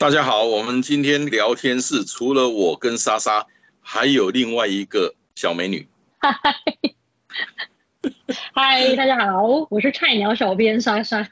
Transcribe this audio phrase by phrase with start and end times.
[0.00, 3.46] 大家好，我们今天聊天室除了我跟莎莎。
[3.82, 5.86] 还有另外一个小美女，
[6.16, 6.34] 嗨，
[8.54, 11.28] 嗨，大家好，我是菜鸟小编莎莎。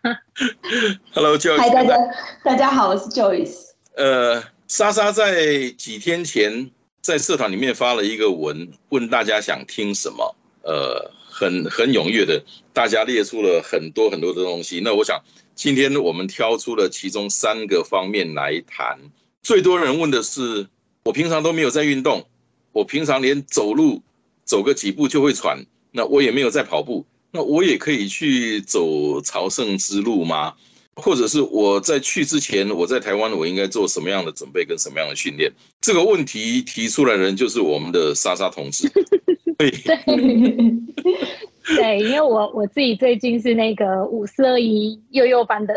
[1.14, 1.56] Hello，Joyce。
[1.56, 1.96] 嗨，大家，
[2.44, 3.70] 大家好，我是 Joyce。
[3.96, 10.36] 呃，莎莎在几天前在社团里面发了一个文，问大家想听什么。
[10.64, 12.44] 呃，很很踊跃的，
[12.74, 14.82] 大家列出了很多很多的东西。
[14.84, 15.18] 那我想
[15.58, 18.96] 今天我们挑出了其中三个方面来谈。
[19.42, 20.68] 最多人问的是，
[21.02, 22.28] 我平常都没有在运动。
[22.70, 24.00] 我平常连走路
[24.44, 30.54] 走个几步就会喘，那我也没有在跑步，那我也可以去走朝圣之路吗？
[30.98, 35.50] 或者是我在去之前，我在台湾，我应该做什么样的准备跟什么样的训练？
[35.80, 38.88] 这个问题提出来的人就是我们的莎莎同志。
[39.58, 39.70] 对
[41.76, 45.74] 对，因为我我自己最近是那个五四二一幼幼班的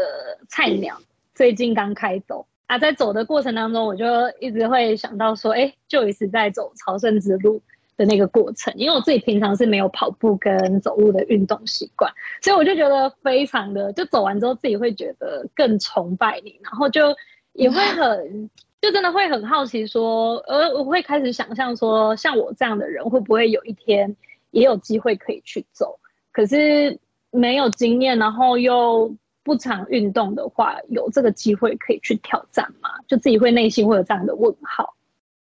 [0.50, 1.00] 菜鸟，
[1.36, 2.46] 最近刚开走。
[2.68, 4.06] 啊，在走的过程当中，我就
[4.40, 7.62] 一直会想到说，哎，就一直在走朝圣之路
[8.02, 17.16] 的那个过程，因为我自己平常是没有跑步跟走路的运动习惯，所以我就觉得非常的，就走完之后自己会觉得更崇拜你，然后就
[17.54, 18.50] 也会很，
[18.82, 24.16] 就真的会很好奇说，呃，我会开始想象说，像我这样的人会不会有一天
[24.50, 26.00] 也有机会可以去走，
[26.32, 26.98] 可是
[27.30, 29.16] 没有经验，然后又。
[29.44, 32.90] 不常运动的话，有这个机会可以去挑战吗？
[33.08, 34.94] 就自己会内心会有这样的问号。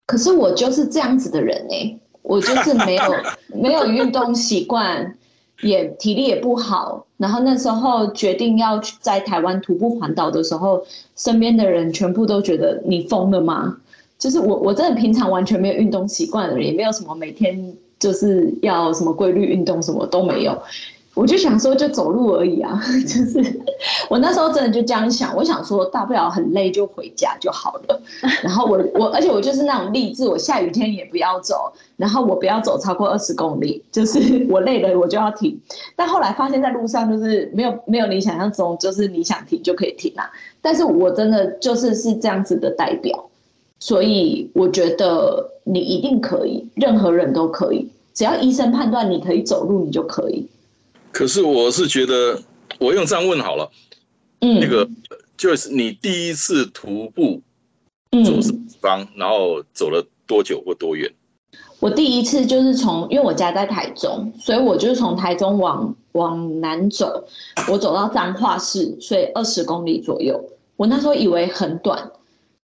[0.07, 3.03] 可是我就是这样子的人哎，我就是没有
[3.53, 5.15] 没有运动习惯，
[5.61, 7.05] 也体力也不好。
[7.17, 10.83] 然后那时候决定要去在台湾徒步环岛的时候，
[11.15, 13.77] 身边的人全部都觉得你疯了吗？
[14.17, 20.55] 就是我我真的平常完全没有运动习惯的人，也没有什么每天就是要什么规律运动，什么都没有。
[21.13, 23.61] 我就想说，就走路而已啊，就是
[24.09, 25.35] 我那时候真的就这样想。
[25.35, 28.01] 我想说，大不了很累就回家就好了。
[28.41, 35.59] 然后我我，而且我就是那种励志，我下雨天也不要走，然后我不要走超过二十公里，就是我累了我就要停。
[35.97, 40.31] 但后来发现，在路上就是没有没有你想象中，就是你想停就可以停啊。
[40.61, 43.29] 但是我真的就是是这样子的代表，
[43.79, 50.47] 所以我觉得你一定可以，任何人都可以，只要医生判断你可以走路，你就可以。
[51.11, 52.41] 可是我是觉得，
[52.79, 53.69] 我用这样问好了，
[54.39, 54.89] 嗯，那个
[55.37, 57.41] 就是你第一次徒步
[58.23, 61.11] 走什么地方，然后走了多久或多远？
[61.79, 67.25] 我第一次就是从，因为我家在台中，所以我就是从台中往往南走，
[67.67, 70.39] 我走到彰化市，所以二十公里左右。
[70.77, 72.11] 我那时候以为很短，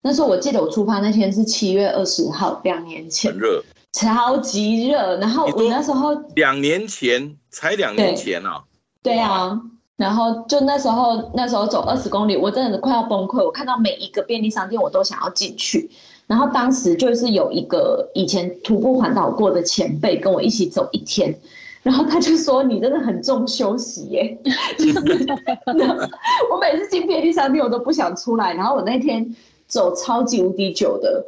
[0.04, 3.64] 那时候我记得我出发那天是七月二十号，两年前，很热。
[3.98, 8.64] 超级热，然后我那时候两年前才两年前啊，
[9.02, 9.60] 对啊，
[9.96, 13.44] 然后就那时候那时候走二十公里，我真的是快要崩溃。
[13.44, 15.90] 我看到每一个便利商店，我都想要进去。
[16.28, 21.36] 然后当时就是有一个以前徒步环岛过的前辈跟我一起走一天，
[21.82, 24.38] 然后他就说：“你真的很重休息耶。
[26.52, 28.54] ”我每次进便利商店，我都不想出来。
[28.54, 29.36] 然后我那天
[29.68, 31.26] 走超级无敌久的。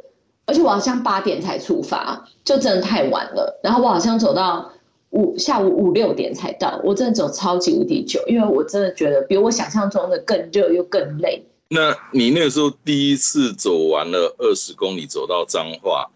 [0.50, 3.60] 而且我好像八点才出发，就真的太晚了。
[3.62, 4.68] 然后我好像走到
[5.10, 11.40] 五下午五六点才到，我真的走超级无敌久，因为我真的觉得比我想象中的更热又更累。
[11.68, 16.10] 那你那个时候第一次走完了二十公里，走到彰化，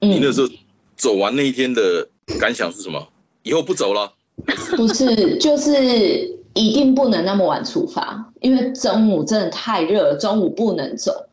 [0.00, 0.48] 你那时候
[0.94, 2.06] 走完那一天的
[2.38, 3.02] 感想是什么？
[3.44, 4.12] 以后不走了？
[4.76, 11.28] 不是，就是一定不能那么晚出发，因为中午真的太热，中午不能走。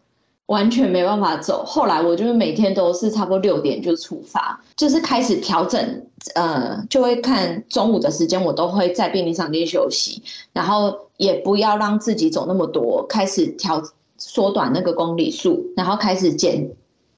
[0.47, 1.63] 完全没办法走。
[1.65, 6.05] 后来我就是每天都是差不多六点就出发，就是开始调整，
[6.35, 10.21] 呃，就会看中午的时间，我都会在便利商店休息，
[10.53, 13.83] 然后也不要让自己走那么多，开始调
[14.17, 16.69] 缩短那个公里数，然后开始减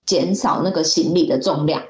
[0.06, 1.84] 减少那个行李的重量，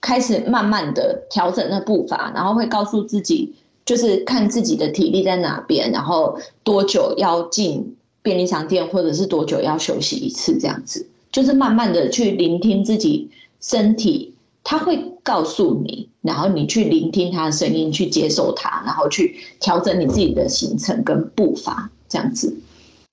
[0.00, 3.52] 开始慢慢的调整那步伐，然后会告诉自己，
[3.84, 7.96] 就是看自己的体力在哪边，然后多久要进。
[8.24, 13.30] 便利商店，或者是多久要休息一次，这样子，就是慢慢的去聆听自己
[13.60, 14.34] 身体
[14.64, 22.56] 他会告诉你，然后你去聆听他的声音，去接受他，然后去调整你自己的行程跟步伐，这样子。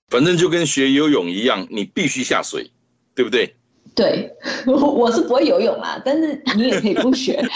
[0.08, 2.70] 反正就跟学游泳一样，你必须下水，
[3.14, 3.54] 对不对？
[3.94, 4.34] 对，
[4.66, 7.46] 我我是不会游泳啊，但是你也可以不学。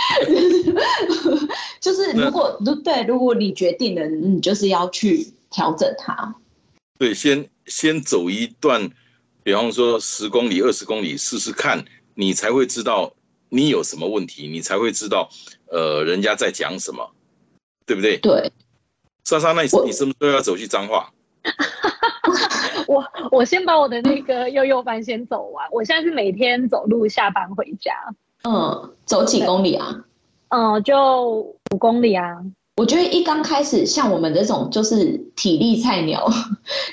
[1.81, 6.35] 就是如果如对，如果你决定了，你就是要去调整它。
[6.99, 8.91] 对，先先走一段，
[9.43, 11.85] 比方说十公里、二十公里试试看，
[12.15, 13.13] 你才会知道
[13.49, 15.29] 你有什么问题，你才会知道
[15.71, 17.11] 呃人家在讲什么，
[17.85, 18.19] 对不对？
[18.19, 18.53] 对。
[19.25, 21.13] 莎莎，那你你什么时候要走去彰化？
[22.87, 25.69] 我我先把我的那个悠悠班先走完。
[25.73, 27.93] 我现在是每天走路下班回家。
[28.45, 30.05] 嗯，走几公里啊？
[30.49, 31.41] 嗯，就
[31.73, 32.41] 五公里啊。
[32.77, 36.31] 我觉得一刚开始，像我们这种就是体力菜鸟，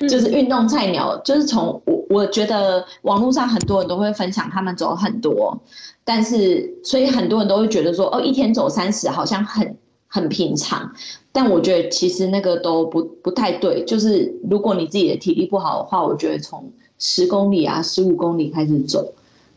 [0.10, 5.60] 就是运动菜鸟，就是从我我觉得网络上很多人都会分享他们走很多，
[6.06, 9.78] 但是所以很多人都会觉得说，哦，一天走三十好像很
[10.08, 10.90] 很平常。
[11.34, 19.14] 但我觉得其实那个都不不太对，就是如果你自己的体力不好的话，我觉得从十公里啊、十五公里开始走，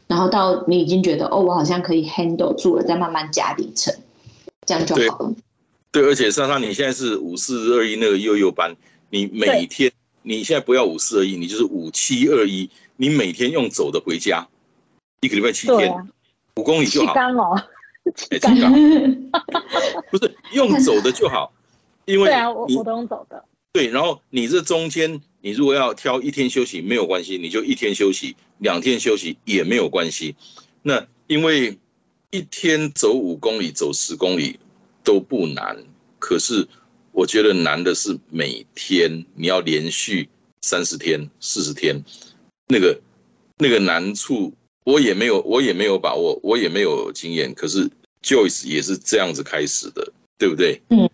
[0.09, 3.95] 然后到你已经觉得哦，我好像可以 handle 住了，再慢慢加里程，
[4.67, 5.33] 这样就好了。
[5.97, 8.77] 对，而且莎莎，你现在是五四二一那个幼幼班，
[9.09, 9.91] 你每天
[10.21, 14.47] 你现在不要五四二一，你就是五七二一，你每天用走的回家，
[15.23, 15.91] 一个礼拜七天，
[16.57, 17.15] 五公里就好。
[17.15, 17.63] 哦，
[18.15, 18.53] 七缸，
[20.13, 21.51] 不是用走的就好。
[22.05, 23.43] 因为对啊，我我都用走的。
[23.73, 30.37] 对，然后你这中间，你如果要挑一天休息没有关系，你就一天休息，两天休息也没有关系。
[30.83, 31.79] 那因为
[32.31, 34.59] 一天走五公里、走十公里
[35.07, 35.77] 都不难，
[36.19, 36.67] 可是
[37.13, 40.29] 我觉得难的是每天你要连续
[40.63, 42.03] 三十天、四十天，
[42.67, 43.01] 那个
[43.57, 44.53] 那个难处
[44.85, 47.55] 我也没有，我也没有把握，我也没有经验。
[47.55, 47.89] 可是
[48.21, 50.83] Joyce 也是这样子开始的，对不对？
[50.91, 51.09] 嗯。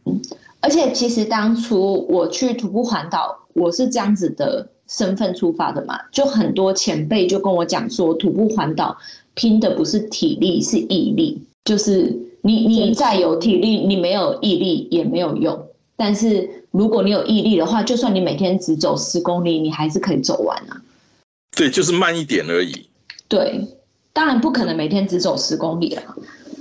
[0.61, 8.97] 而且其实当初我去徒步环岛，我是这样子的身份出发的嘛，就很多前辈就跟我讲说，徒步环岛
[9.35, 11.43] 拼的不是体力，是毅力。
[11.65, 15.69] 就是你你再有体力，你没有毅力也没有用。
[15.97, 20.83] 但是如果你有毅力的话，就算你每天只走十公里，你还是可以走完啊。
[21.57, 22.89] 对，就是慢一点而已。
[23.29, 23.67] 对，
[24.13, 26.03] 当然不可能每天只走十公里了，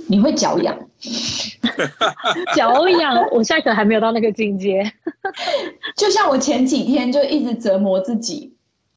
[0.06, 0.78] 你会脚痒。
[2.54, 4.92] 脚痒，我现在可能还没有到那个境界。
[5.96, 8.54] 就像我前几天就一直折磨自己，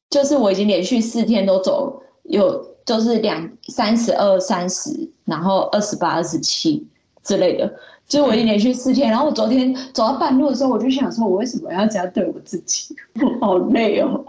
[0.10, 6.86] 就是我已经连续四天都走，有就是两三十二、三十，然后二十八、二十七
[7.24, 7.74] 之类的，
[8.08, 9.10] 就我已经连续四天。
[9.10, 12.96] 然后我昨天走到半路的时候，我就想说，我为什么要这样对我自己？
[13.16, 14.24] 我 好累哦。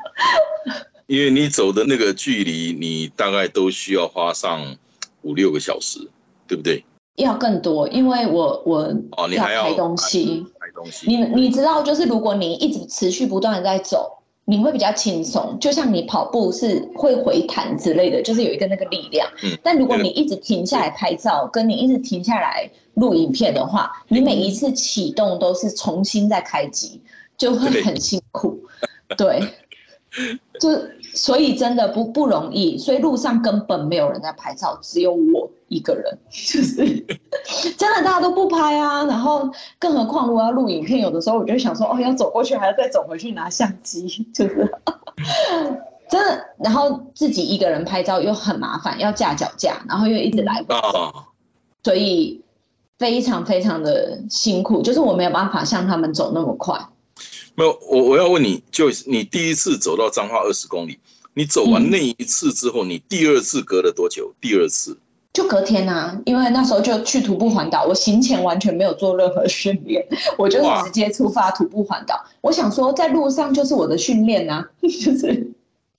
[1.07, 4.75] 因为你走的那个距离，你大概都需要花上
[5.23, 6.01] 五六个小时，
[6.49, 6.85] 对不对？
[7.17, 8.79] 要更多，因为我我
[9.13, 11.07] 哦，你还要拍东西，拍东西。
[11.07, 14.16] 你你知道，就是如果你一直持续不断的在走，
[14.47, 15.59] 你会比较轻松。
[15.61, 19.29] 就像你跑步是会回弹之类的，就是有一个那个力量。
[19.43, 19.59] 嗯。
[19.63, 27.03] 但如果你一直停下来拍照，跟你一直停下来录影片的话，你每一次启动都是重新再开机，
[27.37, 28.59] 就会很辛苦。
[29.19, 29.43] 对。
[30.61, 30.71] 就
[31.15, 36.77] 所以真的不不容易，所以路上根本没有人在拍照，只有我一个人， 就是
[37.77, 39.05] 真的大家都不拍啊。
[39.05, 44.71] 然后更何况我要录影片，有的时候我就想说，哦，要走过去还要再走回去拿相机， 就是
[46.09, 46.47] 真的。
[46.59, 51.13] 然后自己一个人拍照又很麻烦，要架脚架，然后又一直来回走，
[51.85, 52.43] 所以
[52.99, 56.81] 非常非常的辛苦，就是我没有办法像他们走那么快。
[57.57, 60.99] 没有，我我要问你，就你第一次走到彰化二十公里，
[61.33, 64.31] 你走完那一次之后，你第二次隔了多久？
[64.43, 64.99] 第二次
[65.33, 72.23] 就隔天啊，因为那时候就去徒步环岛，我行前完全没有做任何训练，我就直接出发徒步环岛。
[72.43, 75.51] 我想说，在路上就是我的训练啊， 就是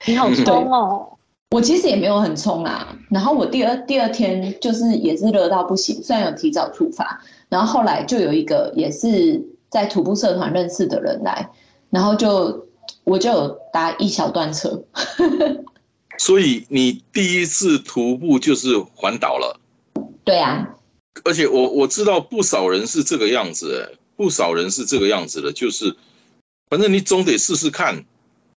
[0.06, 1.08] 你好冲哦。
[1.50, 9.44] 我其实也没有很冲啊，然后我第二第二天就是也是热到不行，虽然有提早出发，然后后来就有一个也是。
[9.70, 11.50] 在徒步社团认识的人来，
[11.90, 12.68] 然后就
[13.04, 14.84] 我就有搭一小段车。
[16.18, 19.60] 所以你第一次徒步就是环岛了。
[20.24, 20.68] 对啊。
[21.24, 25.96] 而且我我知道不少人是这个样子，不少人是这个样子的，就是
[26.70, 28.06] 反正你总得试试看。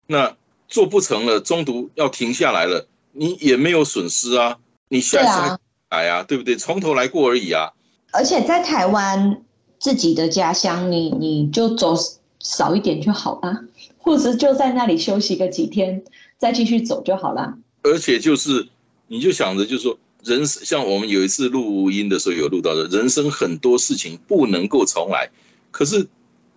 [0.07, 0.35] 那
[0.67, 4.57] 做不成了，中途要停下来了，你也没有损失啊，
[4.89, 5.57] 你下次
[5.89, 6.55] 来啊，对不对？
[6.55, 7.71] 从头来过而已啊。
[8.11, 9.41] 而且在台湾。
[9.81, 11.95] 自己的家乡，你你就走
[12.39, 13.63] 少一点就好啦，
[13.97, 16.03] 或者就在那里休息个几天，
[16.37, 17.55] 再继续走就好了。
[17.81, 18.67] 而且就是，
[19.07, 25.27] 你就想着，就是说，人像我们有一次录音的时候有录到的，人生很多事情不能够重来，
[25.71, 26.07] 可是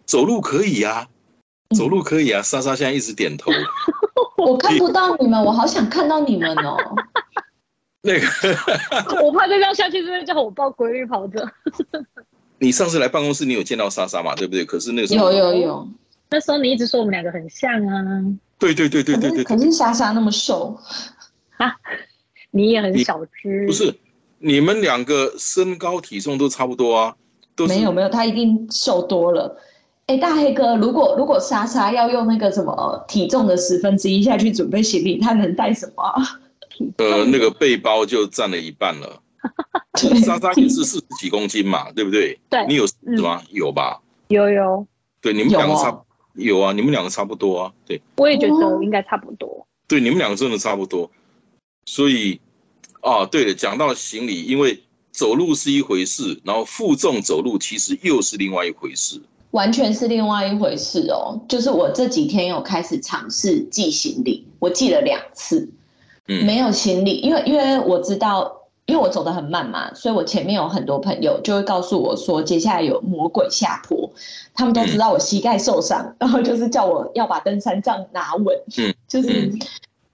[0.05, 1.09] 走路可以呀、
[1.75, 2.43] 走路可以啊。
[2.43, 3.51] 莎莎现在一直点头。
[4.37, 6.77] 我看不到你们，我好想看到你们哦。
[8.03, 8.27] 那个，
[9.25, 11.51] 我怕再这样下去，就会叫我报规律跑者。
[12.59, 14.35] 你上次来办公室，你有见到莎莎嘛？
[14.35, 14.65] 对不对？
[14.65, 15.89] 可是那个时候，有有有，
[16.31, 18.25] 那时候你一直说我们两个很像啊，
[18.59, 20.79] 对对对对对对对，可是莎莎那么瘦
[21.59, 21.75] 啊，
[22.51, 23.67] 你也很小只。
[23.67, 23.95] 不是
[24.39, 27.17] 你们两个身高体重都差不多啊，
[27.57, 29.59] 都没有没有，她一定瘦多了。
[30.07, 36.23] 哎，大黑哥，如果如果莎莎要用那个什么体重的十分之一下去准备行李，她能带什么啊？
[36.99, 39.21] 呃那个背包就占了一半了。
[40.01, 42.39] 对莎莎也是四十几公斤嘛， 对不对？
[42.49, 43.43] 对你有四十吗？
[43.51, 44.01] 有吧？
[44.29, 44.87] 有有，
[45.21, 49.67] 对，你们有两个差哦有啊，你们两个差不多啊，对我也觉哦得应该差不多。
[49.87, 51.09] 对，你们两个真的差不多。
[51.85, 52.41] 所以，
[53.03, 54.83] 啊，对了，讲到行李，因为
[55.13, 59.23] 走路是一回事，然后负重走路其实又是另外一回事。
[59.53, 61.41] 完全是另外一回事哦。
[61.49, 65.71] 就是我这几天有开始尝试寄行李，我寄了两次，
[66.27, 68.51] 嗯没有行李，因为因为我知道，
[68.87, 74.11] 因为我走得很慢嘛，所以我前面有很多朋友就会告诉我说，接下来有魔鬼下坡，
[74.55, 79.59] 他们都知道我膝盖受伤， 然后就是叫我要把登山杖拿稳，嗯，就是嗯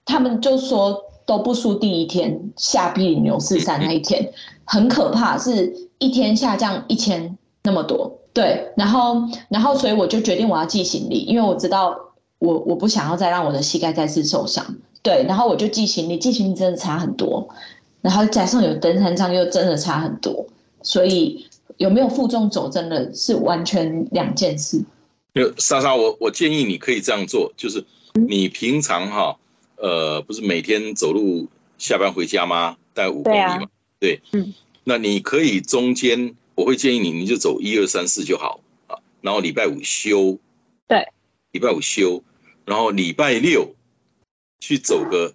[0.05, 4.31] 他们就说都不输第一天下碧林牛四山那一天，
[4.65, 8.19] 很可怕，是一天下降一千那么多。
[8.33, 11.93] 对，然后然后所以我就决定我要寄行李，因为我知道
[12.39, 14.65] 我我不想要再让我的膝盖再次受伤。
[15.03, 17.49] 对，然后我就寄行李，寄行李真的差很多，
[18.01, 20.47] 然后加上有登山杖又真的差很多，
[20.81, 21.45] 所以
[21.77, 24.83] 有没有负重走真的是完全两件事。
[25.33, 27.85] 就莎莎，我我建议你可以这样做，就是
[28.27, 29.37] 你平常哈，
[29.77, 32.75] 呃，不是每天走路下班回家吗？
[32.93, 33.59] 大概五公里对啊。
[33.59, 33.67] 嘛，
[33.99, 34.53] 对，嗯，
[34.83, 38.59] 那你可以中间，我会建议你，你就走一二三四就好。
[38.87, 40.37] 啊，然后礼拜五休，
[40.87, 41.07] 对，
[41.51, 42.21] 礼拜五休，
[42.65, 43.73] 然后礼拜六
[44.59, 45.33] 去走个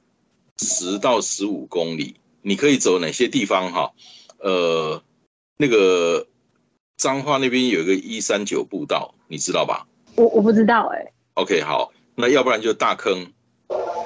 [0.59, 3.91] 十到十五公里，你可以走哪些地方哈？
[4.39, 5.03] 呃，
[5.57, 6.29] 那个
[6.97, 9.85] 彰化那边有一个一三九步道，你知道吧？
[10.15, 13.33] 我我不知道哎、OK，好，那要不然就大坑，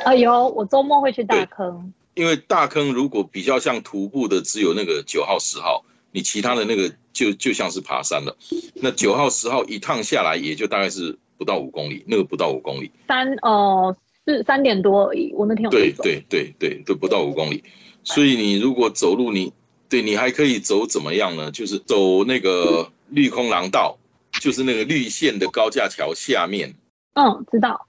[0.06, 1.92] 啊有，我周末会去大坑。
[2.14, 8.34] 因为大坑如果比较像徒步的，只有那个九号、十号，你其他的那个就就像是爬山了。
[8.76, 12.90] 那九号、十号一趟下来，也就大概是不到五公里，那个不到五公里。
[13.06, 13.94] 三呃
[14.26, 15.70] 是三点多而已，我那天有。
[15.70, 17.62] 对对对对，都不到五公里。
[18.04, 19.52] 所以你如果走路，你
[19.88, 21.50] 对你还可以走怎么样呢？
[21.50, 23.98] 就是走那个绿空廊道，
[24.40, 26.74] 就是那个绿线的高架桥下面，
[27.14, 27.86] 嗯，知道。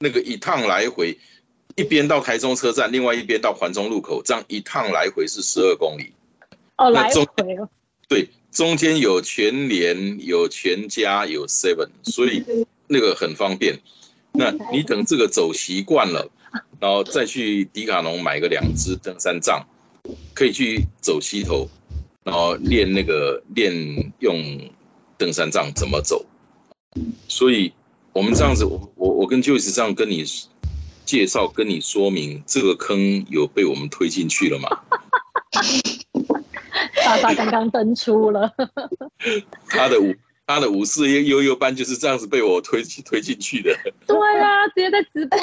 [0.00, 1.18] 那个一趟来回，
[1.76, 6.12] 一边到台中车站，另外一边到环中路口，这样一趟来回是十二公里。
[6.76, 7.22] 哦，来回
[7.56, 7.68] 哦
[8.08, 12.44] 对，中间有全联、有全家、有 Seven，所以
[12.86, 13.78] 那个很方便。
[14.32, 16.30] 那你等这个走习惯了，
[16.80, 19.66] 然后再去迪卡侬买个两只登山杖，
[20.34, 21.68] 可以去走溪头，
[22.24, 23.72] 然后练那个练
[24.20, 24.70] 用
[25.16, 26.24] 登山杖怎么走。
[27.28, 27.72] 所以
[28.12, 30.24] 我们这样子，我我我跟 Joyce 这样跟你
[31.04, 34.68] 介绍，跟你说明这个坑有被我们推进去了吗？
[37.04, 38.52] 大大刚刚登出了。
[39.68, 40.14] 他的五
[40.48, 43.70] 他的五四悠悠班就是这样子被我推推进去的。
[44.06, 45.38] 对啊，直接在直播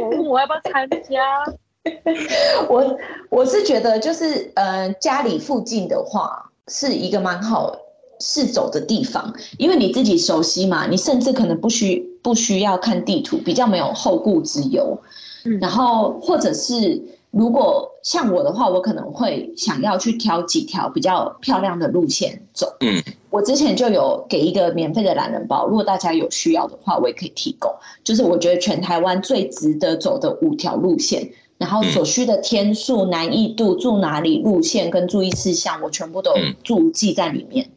[0.00, 1.44] 我问我要不要参加。
[2.70, 7.76] 我我是觉得就是呃家里附近的话是一个蛮好
[8.18, 14.98] 试走的地方，因为你自己熟悉嘛，你甚至可能不需不需要看地图，比较没有后顾之忧。
[15.44, 16.98] 嗯然后或者是
[17.36, 22.76] 如果像我的话，我可能会想要去挑几条比较漂亮的路线走。
[22.80, 27.70] 嗯，我之前就有给一个免费的懒人包，如果大家有需要的话，我也可以提供。
[28.04, 37.68] 就是我觉得全台湾最值得走的五条路线，然后所需的天数、难易度、住哪里、路线跟注意事项，我全部都注记在里面。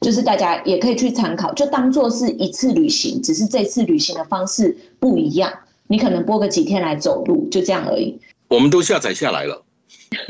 [0.00, 5.50] 就是大家也可以去参考，就当做是一次旅行，只是这次旅行的方式不一样。
[5.88, 8.18] 你可能播个几天来走路，就这样而已。
[8.48, 9.62] 我们都下载下来了。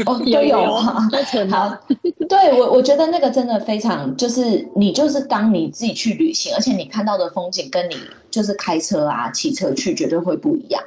[0.07, 1.09] 哦，都有有啊。
[1.13, 1.77] 都存好。
[2.29, 7.97] 对我我觉得那个真的非常，就是你就是当你自己去旅行，而且你看到的风景跟你
[8.31, 10.83] 就是开车啊、骑车去绝对会不一样。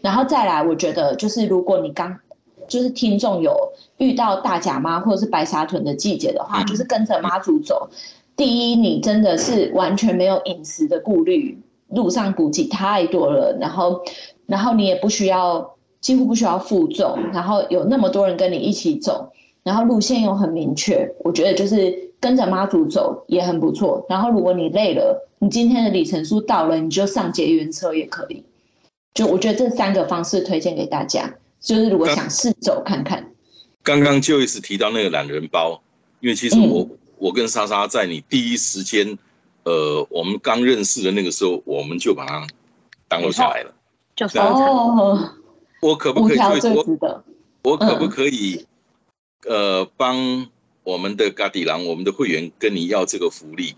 [0.00, 2.18] 然后再来，我觉得就是如果你刚
[2.66, 3.54] 就是听众有
[3.98, 7.88] 遇到大甲妈或者是白沙屯的季节的话，嗯就是跟着妈祖走。
[8.36, 14.00] 第一，你真的是完全没有饮食的顾虑，路上补给太多了，然后
[14.46, 24.04] 然后你也不需要几乎不需要负重，然后有那么多人跟你一起走，然后路线又很明确，我觉得就是跟着妈祖走也很不错。
[24.08, 28.44] 然后如果你累了，你今天的里程数到了，你就上捷运车也可以。
[29.12, 33.32] 就我觉得这三个方式推荐给大家，就是如果想试走看看。
[33.82, 35.82] 刚刚就一直提到那个懒人包，
[36.20, 36.88] 因为其实我、
[37.18, 39.18] 我跟莎莎在你第一时间，
[39.64, 42.46] 呃，我们刚认识的那个时候，我们就把它
[43.08, 43.72] 当录下来了。
[44.14, 44.66] 就收对啊藏。
[44.66, 45.30] 哦，
[45.80, 47.24] 我可不可以就我最值得。
[47.62, 48.66] 我可不可以，
[49.46, 50.48] 呃，帮
[50.82, 53.74] 我们的嘎迪郎，我们的会员跟你要这个福利？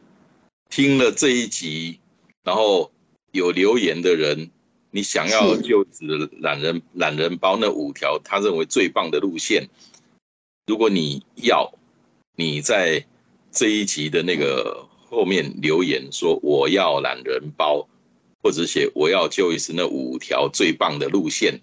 [0.71, 1.99] 听了这一集，
[2.45, 2.91] 然后
[3.33, 4.51] 有留言的人，
[4.91, 9.69] 你想要就职懒人懒人包那五条，他认为最棒的路线，
[10.67, 11.73] 如果你要，
[12.37, 13.05] 你在
[13.51, 17.87] 这一集的那个后面留言说我要懒人包，
[18.43, 21.61] 或者写我要 Joyce 那五条最棒的路线，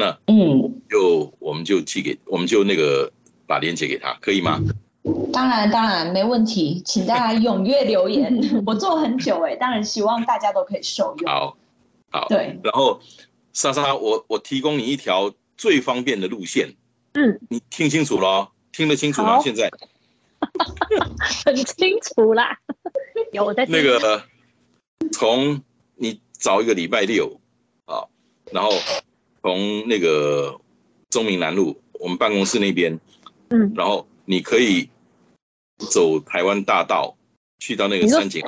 [0.00, 3.12] 那嗯，就我们就寄给，我们就那个
[3.46, 4.58] 把链接给他，可以吗？
[5.32, 8.38] 当然当然没问题，请大家踊跃留言。
[8.66, 11.30] 我做很久哎、当然希望大家都可以受用。
[11.30, 11.56] 好，
[12.10, 12.26] 好。
[12.28, 13.00] 对，然后
[13.52, 16.74] 莎莎，我我提供你一条最方便的路线，
[17.14, 19.40] 嗯，你听清楚了哦，听得清楚吗？
[19.42, 19.70] 现在
[21.44, 22.58] 很清楚啦。
[23.32, 24.22] 有我在那个
[25.12, 25.62] 从
[25.96, 27.40] 你找一个礼拜六
[27.84, 28.04] 啊，
[28.50, 28.70] 然后
[29.42, 30.60] 从那个
[31.08, 32.98] 中明南路我们办公室那边，
[33.48, 34.88] 嗯，然后你可以
[35.78, 37.16] 走台湾大道
[37.58, 38.42] 去到那个三井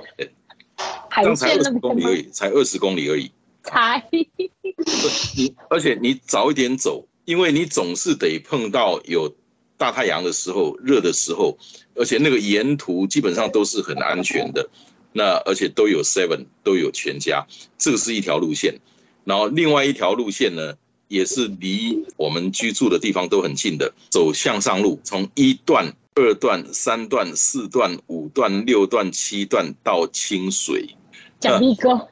[1.08, 2.16] 海海才二十公里而？
[2.16, 3.30] 已，才二十公里而已。
[3.62, 9.34] 才你而且你早一点走，因为你总是得碰到有
[9.76, 11.56] 大太阳的时候、热的时候，
[11.94, 14.68] 而且那个沿途基本上都是很安全的。
[15.12, 17.46] 那而且都有 Seven，都有全家，
[17.76, 18.80] 这个是一条路线。
[19.24, 20.74] 然后另外一条路线呢，
[21.12, 30.96] 也是离我们居住的地方都很近的，走向上路，从一段、二段、三段、四段、五段、六段、七段到清水。
[31.38, 32.08] 奖励够。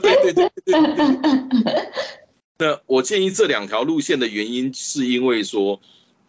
[0.00, 1.92] 对对对对对对。
[2.58, 5.78] 那我建议这两条路线的原因，是因为说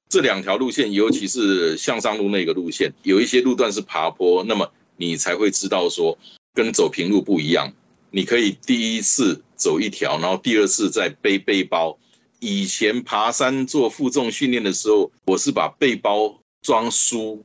[0.09, 6.17] 这两条路线，尤其是向上路那个路线，有一些路段是爬坡，那么你才会知道说
[6.53, 7.71] 跟走平路不一样。
[8.11, 11.97] 你可以第一次走一条，然后第二次再背背包。
[12.39, 17.43] 以前爬山做负重训练的时候，我是把背包装书，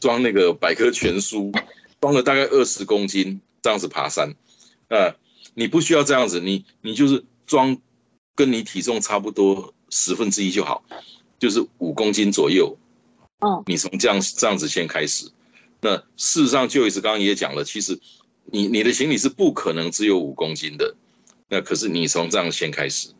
[0.00, 1.52] 装那个百科全书，
[2.00, 4.34] 装了大概二十公斤，这样子爬山。
[4.88, 5.14] 呃，
[5.54, 7.76] 你不需要这样子，你你就是装
[8.34, 10.82] 跟你体重差不多十分之一就好，
[11.38, 12.76] 就是五公斤左右。
[13.40, 15.30] 嗯，你从这样这样子先开始。
[15.82, 17.98] 那事实上，就一直刚刚也讲了，其实
[18.46, 20.94] 你你的行李是不可能只有五公斤的。
[21.48, 23.10] 那可是你从这样先开始，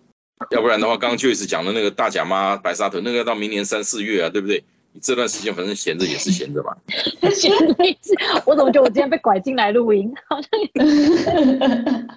[0.51, 4.65] 要不然的话，刚刚就一直讲的那个大甲妈白沙屯，那个到明年三四月啊，对不对？
[4.95, 6.77] 你这段时间反正闲着也是闲着嘛。
[8.45, 10.51] 我怎么觉得我今天被拐进来录音，好像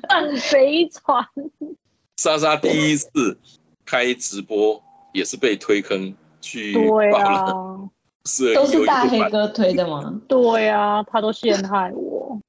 [0.10, 1.26] 上贼 船？
[2.18, 3.38] 莎莎第一次
[3.86, 4.82] 开直播
[5.14, 7.78] 也是被推坑去对啊，
[8.26, 10.22] 是都是大黑哥推的吗？
[10.28, 12.40] 对啊，他都陷害我。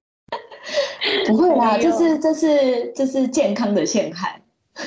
[1.26, 4.40] 不会啦，这是这是这是健康的陷害。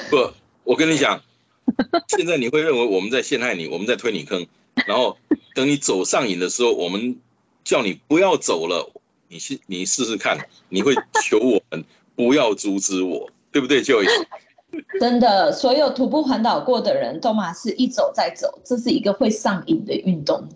[0.10, 0.32] 不，
[0.64, 1.22] 我跟你讲，
[2.10, 4.46] 现在你会认为我们在陷害你，我们在推你坑，
[4.88, 5.18] 然后
[5.56, 7.18] 等你走上瘾的时候，我们
[7.64, 8.92] 叫你不要走了，
[9.28, 10.38] 你试你试试看，
[10.70, 11.84] 你会求我们
[12.16, 14.06] 不要阻止我，对不对，Joy？
[15.00, 20.48] 真的，所有徒步环岛过的人都嘛是一走再走，这是一个会上瘾的运动。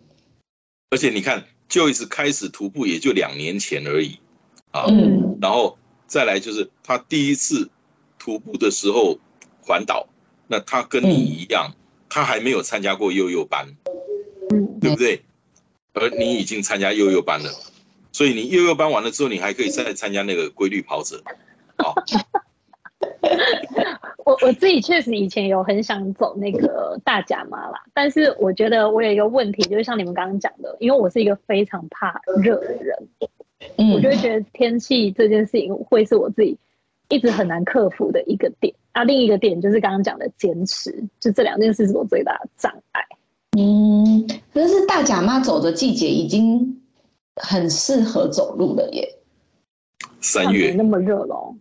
[0.92, 4.20] 而且你看就一直开始徒步也就两年前而已，
[4.74, 7.70] 啊，嗯，然后再来就是他第一次
[8.18, 9.20] 徒步的时候
[9.62, 10.08] 环岛，
[10.48, 11.72] 那他跟你一样，
[12.10, 13.68] 他还没有参加过幼幼班，
[14.50, 15.24] 嗯，对不对？
[15.94, 17.52] 而你已经参加幼幼班了，
[18.12, 21.22] 所以你幼幼班完了之后，你还可以再参加那个规律跑者。
[21.78, 21.94] 好，
[24.26, 32.98] 我我自己确实以前有很想走那个大甲妈啦，但是我觉得我有一个问题，就是像你们刚刚讲的，因为我是一个非常怕热的人，
[33.78, 36.58] 嗯我就会觉得天气这件事情会是我自己
[37.10, 38.74] 一直很难克服的一个点。
[38.92, 43.02] 啊，另一个点就是刚刚讲的坚持，就这两件事是我最大的障碍。
[43.58, 46.82] 嗯，可是大甲妈走的季节已经
[47.36, 49.16] 很适合走路了耶。
[50.22, 51.56] 三月那么热咯。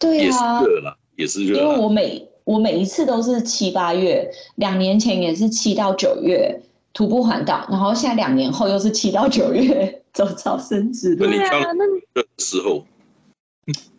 [0.00, 1.62] 也是对啊，热了，也是热了。
[1.62, 11.26] 因为我每我每一次都是七八月，两年前也是七到九月徒步环岛，然后现在两年后又是七到九月走朝圣之路。
[11.26, 12.84] 对那你挑啊，那时候，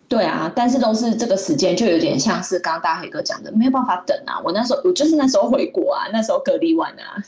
[0.07, 4.41] 对啊，但是都是这个时间，就有点像是刚刚大黑哥讲的，没有办法等啊。
[4.43, 7.23] 我那时候我就是那时候回国啊，那时候隔离完啊，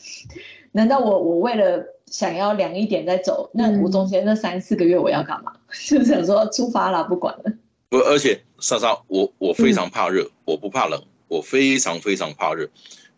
[0.74, 5.54] 难道我我为了想要凉一点再走，那我中间那三四个月我要干嘛？
[5.88, 7.54] 就是想说出发了，不管了。
[7.88, 12.68] 不，而且莎莎，我我非常怕热，我不怕冷，我非常非常怕热。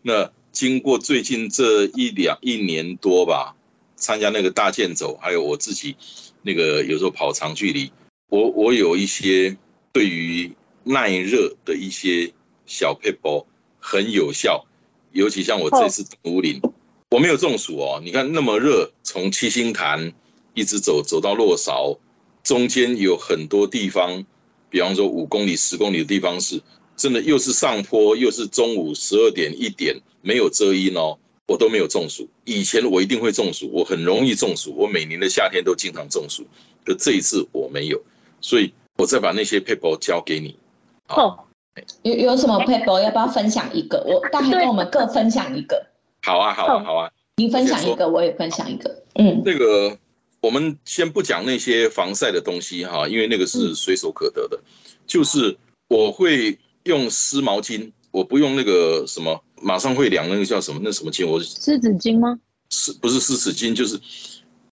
[0.02, 3.56] 那经过最近这一两一年多吧，
[3.96, 5.96] 参加那个大健走，还有我自己
[6.44, 7.92] 那个有时候跑长距离。
[8.30, 9.58] 我我有一些
[9.92, 10.52] 对于
[10.84, 12.32] 耐热的一些
[12.68, 13.46] 小配包
[13.80, 14.64] 很有效，
[15.12, 16.62] 尤其像我这次五岭，
[17.10, 18.00] 我没有中暑哦。
[18.04, 20.14] 你看那么热，从七星潭
[20.54, 21.98] 一直走走到洛勺，
[22.44, 24.24] 中间有很多地方，
[24.70, 26.62] 比方说五公里、十公里的地方是
[26.96, 32.28] 真的，又是上坡，又是中午十二点一点没有遮阴哦，我都没有中暑。
[32.46, 36.46] 以前我一定会中暑，我很容易中暑，我每年的夏天都经常中暑，
[36.86, 38.02] 可这一次我没有。
[38.42, 40.56] 所以，我再把那些 paper 交给你。
[41.08, 41.48] 好，
[42.04, 44.04] 有有什么 paper 要不要分享一个？
[44.06, 45.86] 我大概跟我们各分享一个。
[46.22, 47.10] 好啊，好啊，好啊。
[47.38, 49.04] 你分享一个，我也分享一个。
[49.16, 49.98] 嗯，那个
[50.42, 54.60] 我们先不讲那些防晒的东西哈，因为那个是随手可得的。
[55.08, 55.58] 就是
[55.90, 61.28] 我会用湿毛巾，我不用那个什么马上会凉那个叫什么那什么巾？
[61.28, 62.40] 我湿纸巾吗？
[62.70, 64.00] 是不是湿纸巾，就是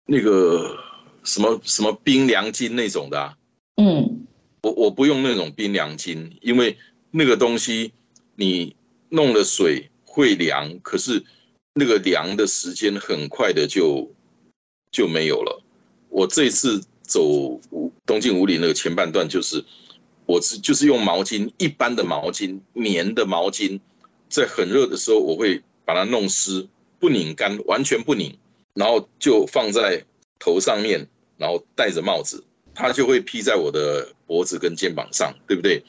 [0.07, 0.77] 那个
[1.25, 3.21] 什么什么冰凉巾那种的。
[3.21, 3.35] 啊
[3.77, 4.27] 嗯，
[4.62, 6.77] 我我不用那种冰凉巾，因为
[7.11, 7.92] 那个东西
[8.35, 8.75] 你
[9.09, 11.23] 弄了水会凉，可是
[11.75, 14.11] 那个凉的时间很快的就
[14.90, 15.62] 就没有了。
[16.09, 17.61] 我这次走
[18.05, 19.64] 东晋五里那个前半段，就是
[20.28, 23.80] 我是就是用毛巾，一般的毛巾，棉的毛巾，
[24.28, 26.68] 在很热的时候我会把它弄湿，
[27.00, 28.36] 不拧干，完全不拧，
[28.74, 30.04] 然后就放在
[30.38, 32.44] 头上面，然后戴着帽子。
[32.74, 35.82] 它就会披在我的脖子跟肩膀上，对不对？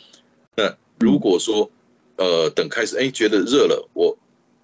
[0.55, 1.69] 那如果说，
[2.15, 4.17] 呃，等开始，哎，觉得热了，我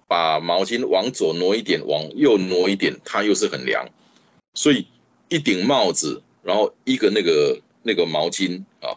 [0.08, 3.86] 把毛巾往左挪一点，往右挪一点，它又是很凉。
[4.54, 4.86] 所以
[5.28, 8.96] 一顶帽子，然后一个那个那个毛巾啊，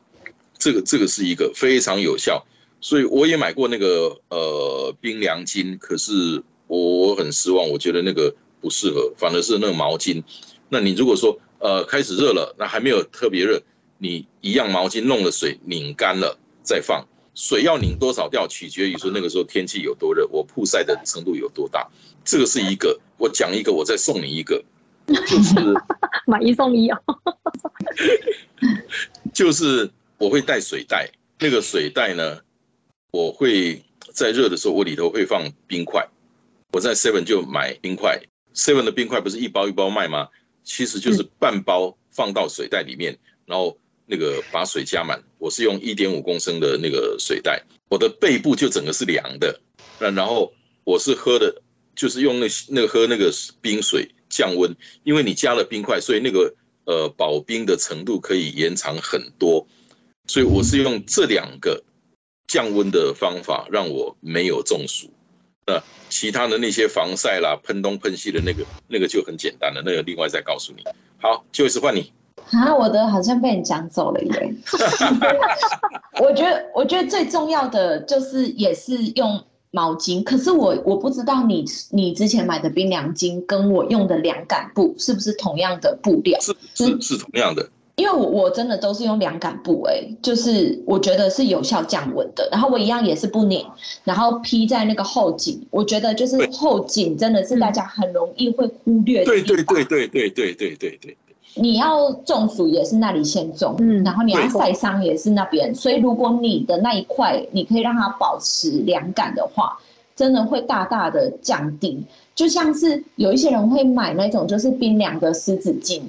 [0.59, 2.45] 这个这个是一个非常有效。
[2.81, 10.23] 所以我也买过那个呃冰凉巾，可是我很失望，我觉得那个不适合，反而是那个毛巾。
[10.69, 13.61] 那你如果说，呃，开始热了，那还没有特别热，
[13.97, 21.85] 你一样毛巾弄了水拧干了再放，水要拧多少掉，取决于说那个时候天气有多热，我曝晒的程度有多大。
[22.23, 24.63] 这个是一个，我讲一个，我再送你一个，
[25.07, 25.73] 就是
[26.25, 26.97] 买一送一啊，
[29.33, 32.39] 就是我会带水袋，那个水袋呢，
[33.11, 33.81] 我会
[34.13, 36.05] 在热的时候，我里头会放冰块，
[36.73, 38.21] 我在 Seven 就买冰块
[38.53, 40.27] ，Seven 的冰块不是一包一包卖吗？
[40.65, 45.23] 其实就是半包放到水袋里面，然后那个把水加满。
[45.37, 49.61] 我是用一点五公升的那个水袋，我的背部就整个是凉的。
[49.99, 50.53] 那然后
[50.83, 51.61] 我是喝的，
[51.95, 56.53] 就是用那那个喝那个冰水降温，因为你加了冰块，所以那个
[56.83, 59.65] 呃保冰的程度可以延长很多。
[60.29, 61.83] 所以我是用这两个
[62.47, 65.09] 降温的方法，让我没有中暑。
[65.65, 70.83] 那其他的那些防晒啦、喷东喷西的那个，那个就很简单了，那个另外再告诉你。
[71.17, 72.13] 好，就是换你。
[72.51, 74.53] 啊，我的好像被你讲走了耶。
[76.21, 86.39] 我觉得，我觉得最重要的就是也是用毛巾，可是我我不知道你你之前买的冰凉巾跟我用的凉感布是不是同样的布料？
[86.39, 87.67] 是是是同样的。
[87.99, 92.47] 因为我我真的都是用凉感布，哎，就是我觉得是有效降温的。
[92.49, 93.65] 然后我一样也是不拧，
[94.05, 101.17] 然后披在那个后颈，我觉得就是后颈真的是大家很容易会忽略的对对对对对对对对对。
[101.55, 109.77] 你要中暑也是那里先中，嗯，然后你要晒伤也是那边，所以如果你的那一块你可以让它保持凉感的话，
[110.15, 112.01] 真的会大大的降低。
[112.33, 116.01] 就像是有一些人会买那种就是冰凉的湿纸巾。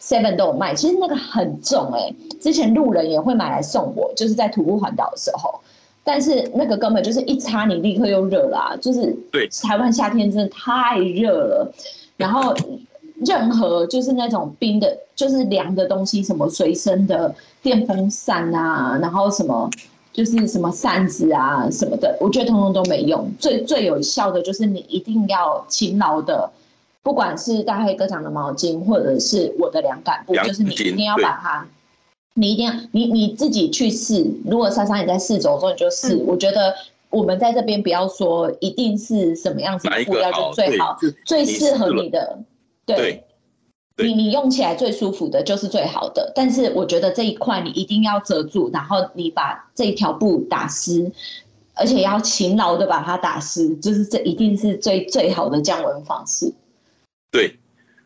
[0.00, 2.14] Seven 都有卖，其实那个很重哎。
[2.40, 5.60] 之前路人也会买来送我，就是在徒步环岛的时候。
[6.04, 11.74] 但是那个根本就是一擦你立刻又热啦，就是对台湾夏天真的太热了。
[12.16, 12.54] 然后
[13.26, 19.68] 任何就是那种冰的，就是凉的东西，什么随身的电风扇啊，然后什么
[20.12, 23.28] 就是什么扇子啊什么的，我觉得通通都没用。
[23.40, 26.48] 最最有效的就是你一定要勤劳的。
[27.06, 31.64] 不管是大黑哥讲的毛巾，或者是我的凉感布，就是你一定要把它，
[32.34, 34.26] 你一定要你你自己去试。
[34.44, 36.16] 如果莎莎你在试走的时候，你就试。
[36.26, 36.74] 我觉得
[37.08, 42.40] 我们在这边不要说一定是什么样子的布料就最好，最适合你的。
[42.84, 43.24] 对，
[43.94, 51.12] 对你你用起来最舒服的就是最好的，但是我觉得这一块你一定要遮住，然后你把这一条布打湿，
[51.74, 56.52] 而且要勤劳的把它打湿，就是这一定是最最好的降温方式。
[57.36, 57.58] 对，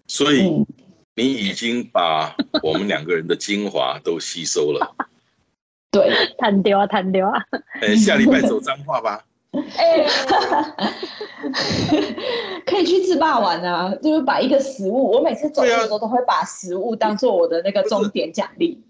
[0.09, 0.66] 所以嗯，
[1.14, 4.97] 你已经把我们两个人的精华都吸收了。
[5.93, 7.40] 对，弹丢啊弹丢啊！
[7.81, 9.25] 哎，下礼拜走脏话吧。
[9.53, 10.05] 哎、
[12.66, 18.83] 可以去吃霸玩啊，就是把一个食物，我每次走的时候都会把食物当做我的那个终点奖励。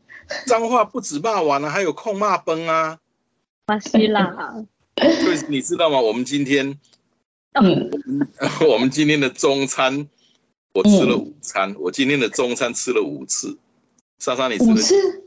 [0.47, 2.99] 脏话不止骂完了，还有控骂崩啊。
[3.67, 4.65] 巴西啦，
[4.97, 6.01] 就是你知道吗？
[6.01, 6.79] 我们今天
[7.53, 7.91] 嗯，
[8.67, 10.09] 我们今天的中餐，
[10.73, 11.75] 我吃了午餐。
[11.79, 13.57] 我今天的中餐吃了五次。
[14.19, 15.25] 莎莎，你吃了五次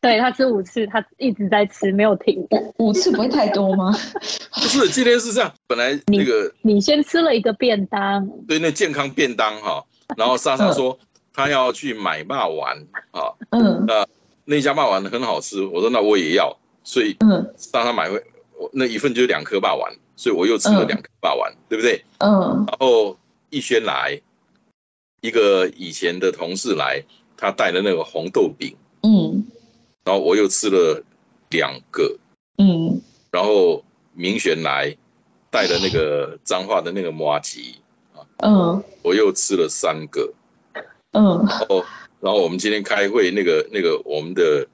[0.00, 2.46] 对他吃五次，他一直在吃，没有停。
[2.78, 3.92] 五次不会太多吗？
[4.54, 4.88] 不是？
[4.90, 9.84] 今天是这样，本来那个你先吃了一个便当，对那健康便当哈，
[10.16, 10.96] 然后莎莎说
[11.32, 12.76] 她要去买霸丸
[13.10, 13.84] 啊，嗯
[14.44, 15.64] 那家霸丸很好吃。
[15.64, 18.22] 我说那我也要，所以嗯莎莎买回
[18.56, 22.04] 我那一份就是两颗霸丸，所以我又吃了嗯两颗霸丸，对不对？
[22.18, 23.18] 嗯然后
[23.50, 24.20] 逸轩来，
[25.20, 27.02] 一个以前的同事来，
[27.36, 29.44] 他带了那个红豆饼，嗯。
[30.04, 31.02] 然后我又吃了
[31.50, 32.16] 两个，
[32.58, 33.00] 嗯。
[33.30, 34.96] 然后明玄来
[35.50, 37.76] 带了那个彰化的那个麻吉，
[38.38, 38.82] 嗯。
[39.02, 40.32] 我又吃了三个，
[41.12, 41.44] 嗯。
[41.48, 41.84] 然后
[42.20, 44.66] 然后我们今天开会，那个那个我们的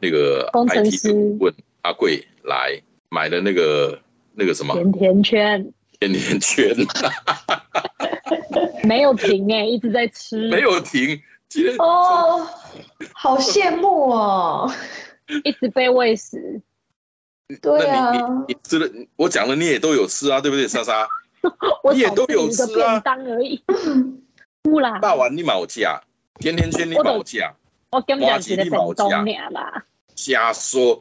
[0.00, 2.80] 那个工程 IT 师的顾问阿贵来
[3.10, 4.00] 买的那个
[4.34, 4.74] 那个什么？
[4.74, 5.72] 甜甜圈。
[6.00, 6.72] 甜甜圈，
[8.84, 12.46] 没有停哎、一直在吃，没有停，今天哦，
[13.12, 14.72] 好羡慕哦。
[15.44, 16.60] 一直被喂食。
[17.62, 21.06] 对啊，你你你吃了，我讲了你也都有吃啊，对不对，莎莎？
[21.84, 23.62] 我你也都有吃啊便当而已。
[24.62, 26.00] 不啦，霸王你冇价，
[26.38, 27.54] 甜甜圈你冇价，
[27.90, 29.84] 我根本是个便当俩啦。
[30.16, 31.00] 瞎说！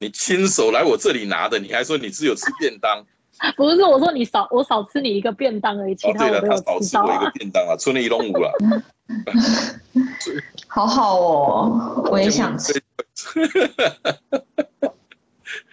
[0.00, 3.04] 你亲手来我这里拿的，你还说你只有吃便当？
[3.56, 7.30] 不是我说你少，我少吃你一个便当而已，其哦，对了，他我都少吃我一个。
[7.32, 8.52] 便当啊，春了一龙五了。
[10.66, 12.82] 好好哦，我也想吃。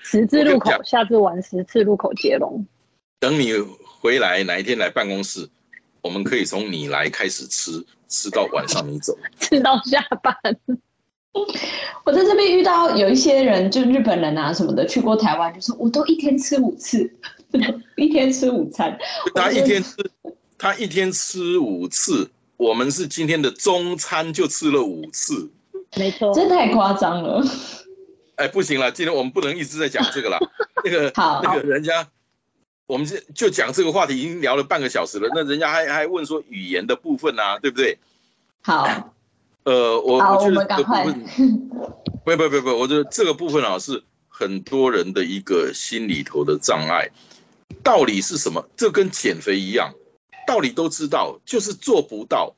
[0.04, 2.66] 十字路口下次玩十字路口接龙，
[3.20, 3.52] 等你
[4.00, 5.50] 回来哪一天来办公室，
[6.02, 9.18] 我们可以从你来开始吃，吃到晚上你走。
[9.40, 10.36] 吃到下班。
[12.06, 17.12] 我在这边遇到有一些人，就日本人啊什么的，去过台湾，就说我都一天吃五次，
[17.96, 18.98] 一天吃午餐。
[19.34, 19.96] 他一天吃，
[20.58, 25.50] 他一天吃五次，我们是今天的中餐就吃了五次。
[25.98, 27.44] 没错，这太夸张了。
[28.36, 30.38] 哎，不行了，今天我们不能一直在讲这个了。
[30.84, 32.06] 那个好那个人家，
[32.86, 37.98] 我们这就讲这个话题已经聊了半个小时了，那人家还还问说语言的部分啊，对不对？
[38.62, 39.14] 好，
[39.64, 41.06] 呃，我好，我我觉得这个部们赶快。
[41.06, 41.70] 分，
[42.26, 47.10] 不不不不，我觉得这个部分啊是很多人的一个心里头的障碍。
[47.86, 48.68] 道理是什么？
[48.76, 49.94] 这跟减肥一样，
[50.48, 52.54] 道理都知道，就是做不到。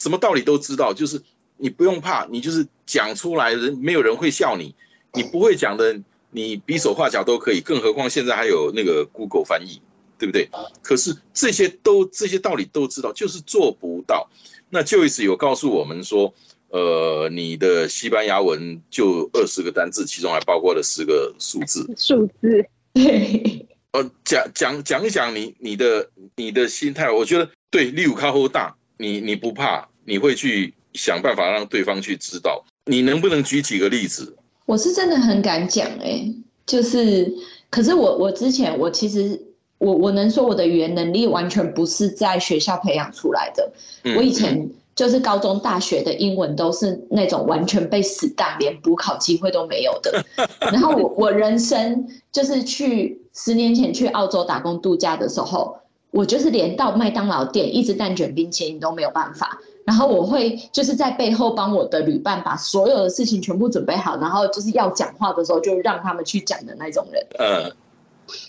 [0.00, 1.22] 什么道理都知道，就是
[1.58, 4.74] 你不用怕，你就是讲出来，人没有人会笑你。
[5.12, 6.00] 你不会讲的，
[6.30, 9.80] 你比手画脚都可以，更何况现在还有那个 Google 翻译，
[10.18, 10.48] 对不对？
[10.82, 14.28] 可是这些都这些道理都知道，就是做不到。
[14.70, 16.34] 那 Joyce 有告诉我们说，
[16.70, 21.86] 呃，你的西班牙文就二十个单字，其中还包括了十个数字。
[21.96, 32.64] 数字对，呃，讲讲讲一讲你你的你的心态，我觉得对，例如卡后大，你你不怕，你会去想办法让对方去知道。
[32.86, 34.36] 你能不能举几个例子？
[34.66, 36.28] 我是真的很敢讲哎、
[36.66, 37.32] 就是，
[37.70, 39.40] 可是我我之前我其实
[39.78, 50.24] 我我能说我的语言能力完全不是在学校培养出来的，嗯我以前就是高中、大学的英文都是那种完全被死当，连补考机会都没有的。
[50.72, 55.76] 然后我我人生就是去十年前去澳洲打工度假的时候，
[56.10, 59.58] 我就是连到麦当劳店一直蛋卷冰淇淋都没有办法。
[59.84, 67.26] 然后我会就是在背后帮我的旅伴把所有的事情全部准备好，然后就是要讲话的时候就让他们去讲的那种人。
[67.38, 67.70] 嗯，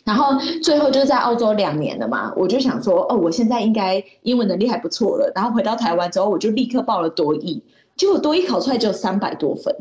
[0.06, 5.30] 然后最后就是在澳洲两年了嘛，我就想说，哦，我现在应该英文能力还不错了。
[5.36, 7.62] 然后回到台湾之后，我就立刻报了多译，
[7.98, 9.76] 结果多译考出来只有三百多分，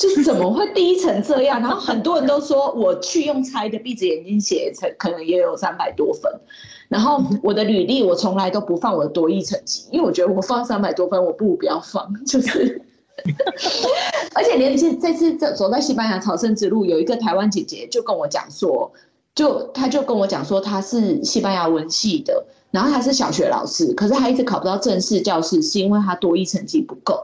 [0.00, 1.60] 就是怎么会低成这样？
[1.60, 6.32] 然后很多人都说我去用猜的，闭着眼睛写，才可能也有三百多分。
[6.88, 12.80] 然后我的履历我从来都不放我的多译成绩，因为我觉得我放三百多分，我不如不要放，就是。
[14.34, 18.90] 而且连这这次走走在西班牙朝圣之路，有一个台湾姐姐就跟我讲说，
[19.34, 27.20] 就她就跟我讲说她是西班牙文系的，然后她是小学老师，可是她一直考不到正式教室，是因为她多一成绩不够。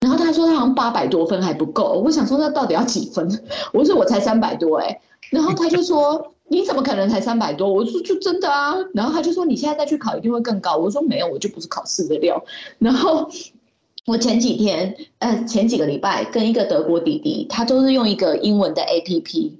[0.00, 3.28] 然后他说他好像八百多分还不够，我想说那到底要几分？
[3.72, 7.72] 我说我才三百多哎，然后他就说 你怎么可能才三百多？
[7.72, 10.76] 我说就真的啊，然后他就说你现在再去考一定会更高。
[10.76, 12.44] 我说没有，我就不是考试的料。
[12.78, 13.28] 然后
[14.06, 19.58] 我前几天呃前几个礼拜跟一个德国弟弟，他都是用一个英文的 A P P。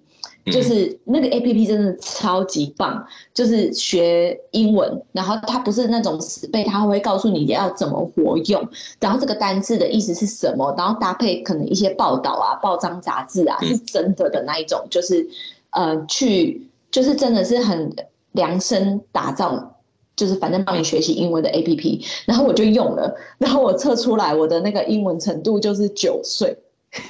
[0.52, 3.04] 就是那个 A P P 真的超级棒，
[3.35, 8.68] 就是学英文，然后它不是那种死背，它会告诉你要怎么活用，
[9.00, 15.28] 然后这个单字的意思是什么，然后搭配可能一些报道啊、报章杂志啊，是真的的那一种，就是
[15.70, 17.92] 呃，去就是真的是很
[18.32, 19.76] 量身打造，
[20.14, 26.56] 就是反正帮你学习英文的 A P P，然后我就用了，然后我测出来我的那个英文程度就是九岁。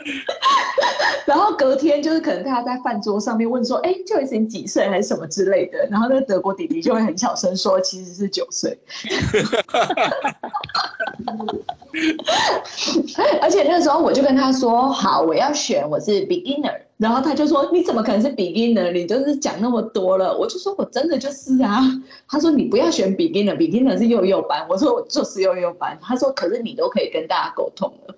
[1.26, 8.78] 然后隔天就是可能他在饭桌上面问说：“哎，就已你几岁还是什么之类的。”然后那个德国弟弟就会很小声说：“其实是九岁。
[13.42, 18.92] ”而且那个时候我就跟他说：“好，我要选我是 beginner。”然后他就说：“你怎么可能是 beginner？
[18.92, 21.80] 你就是讲那么多了。”我就说：“我真的就是啊。
[22.28, 28.14] ”他说：“你不要选 beginner，beginner 是幼幼班。”我说：“我就是幼幼班。”他说：“可是你都可以跟大家沟通了。”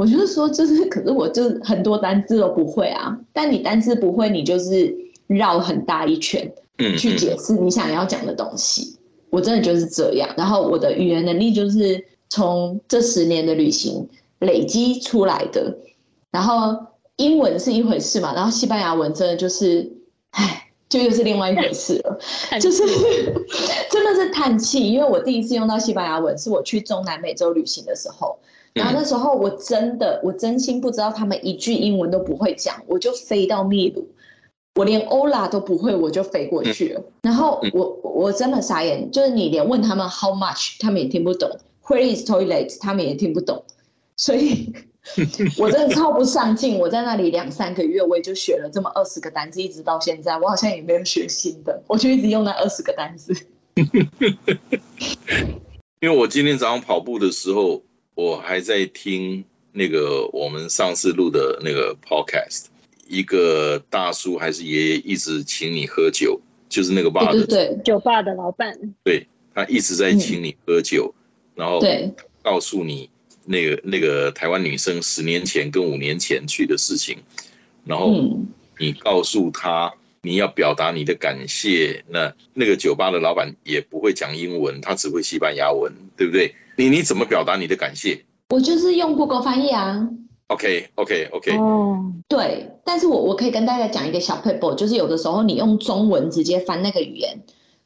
[0.00, 3.14] 我就是说，就是可是我就很多单字都不会啊。
[3.34, 8.96] 但你单字不会，你就是绕很大一圈，嗯，去解释你想要讲的东西。
[9.28, 10.26] 我真的就是这样。
[10.38, 14.08] 然后我的语言能力就是从这十年的旅行
[14.38, 15.76] 累积出来的。
[16.30, 16.74] 然后
[17.16, 19.92] 英文是一回事嘛，然后西班牙文真的就是，
[20.30, 22.18] 唉，就又是另外一回事了。
[22.58, 22.82] 就是
[23.92, 28.38] 真的是叹气，因为我第一次用到西班牙文是我去中南美洲旅行的时候。
[28.72, 34.08] 然后那时候我真的，我真心不知道他们一句英文都不会讲，我就飞到秘鲁，
[34.76, 37.02] 我连欧拉都不会，我就飞过去了。
[37.22, 41.50] 然后我我真的傻眼，就是你连问他们 how much，他们也听不懂
[41.82, 43.64] ；where is toilet，他们也听不懂。
[44.16, 44.72] 所以，
[45.58, 46.78] 我真的超不上进。
[46.78, 53.34] 我在那里两三个月，我也就学了这么二十个单词，一直到现在，我好像也没有学新的，我就一直用那二十个单词。
[56.00, 57.82] 因为我今天早上跑步的时候。
[58.14, 62.66] 我还在听那个我们上次录的那个 podcast，
[63.08, 71.14] 一个大叔还是爷爷一直请你喝酒，就是那个吧的对酒吧的老板，对他一直在请你喝酒，
[71.54, 71.80] 然后
[72.42, 73.08] 告诉你
[73.44, 77.18] 那个那个台湾女生十年前跟五年前去的事情，
[77.84, 78.12] 然后
[78.78, 79.92] 你告诉他
[80.22, 86.54] 你要表达你的感谢，那那个酒吧的老板也不会讲英文，他只会西班牙文，对不对？
[86.80, 88.24] 你你怎么表达你的感谢？
[88.48, 90.08] 我就是用 Google 翻译啊。
[90.46, 91.58] OK OK OK。
[91.58, 97.38] 哦，对，但是我我可以跟大家讲一个小 paper，就是有的时候你用中文直接翻那个语言，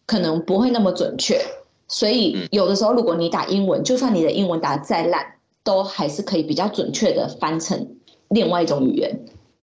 [0.07, 1.41] 可能不会那么准确。
[1.89, 5.27] 所以有的时候如果你打英文，就算你的英文打的再烂，
[5.65, 7.97] 都还是可以比较准确的翻成
[8.29, 9.11] 另外一种语言。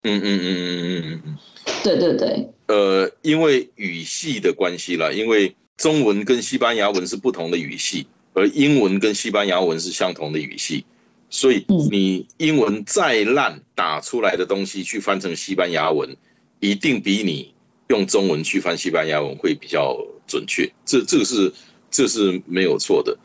[0.03, 1.37] 嗯嗯嗯嗯嗯嗯嗯。
[1.85, 2.49] 对对对。
[2.69, 8.07] 呃，因为语系的关系啦，因为中文跟西班牙文是不同的语系。
[8.33, 10.85] 而英文跟西班牙文是相同的语系，
[11.29, 16.17] 所以你英文再烂打出来的东西去翻成西班牙文，
[16.61, 17.53] 一定比你
[17.89, 20.71] 用中文去翻西班牙文会比较准确。
[20.85, 21.53] 这这个是
[21.91, 23.19] 这是没有错的。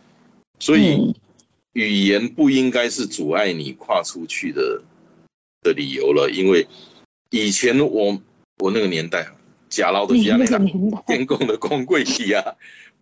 [0.59, 1.13] 所以
[1.73, 4.81] 语言不应该是阻碍你跨出去的
[5.61, 6.67] 的理由了，因为
[7.29, 8.19] 以前我
[8.57, 9.27] 我那个年代
[9.69, 10.59] 假捞的那个
[11.05, 12.43] 天工的工柜体啊。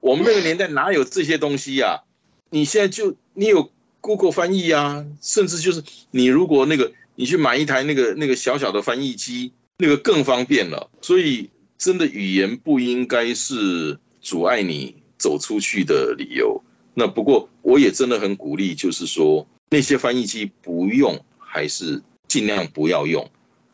[0.03, 2.01] 我们那个年代哪有这些东西呀？
[2.49, 10.91] 你现在就你有 Google 翻译啊，甚至就是你如果那个你去买一台那个那个小小的翻译机，那个更方便了。
[11.01, 16.61] 所以真的语言不应该是阻碍你走出去的理由。
[16.93, 23.25] 那不过我也真的很鼓励，就是说那些翻译机不用还是尽量不要用。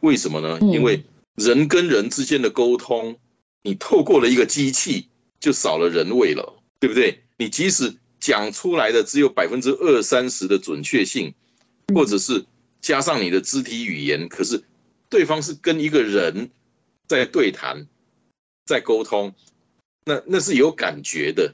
[0.01, 0.59] 为什么呢？
[0.61, 3.17] 因为人跟人之间的沟通，
[3.63, 5.07] 你透过了一个机器。
[5.39, 7.23] 就少了人味了，对不对？
[7.38, 11.34] 你即使讲出来的只有百分之二三十的准确性，
[11.95, 12.45] 或者是
[12.82, 14.62] 加上你的肢体语言，可是
[15.08, 16.50] 对方是跟一个人
[17.08, 17.87] 在对谈，
[18.65, 19.33] 在沟通，
[20.04, 21.54] 那那是有感觉的，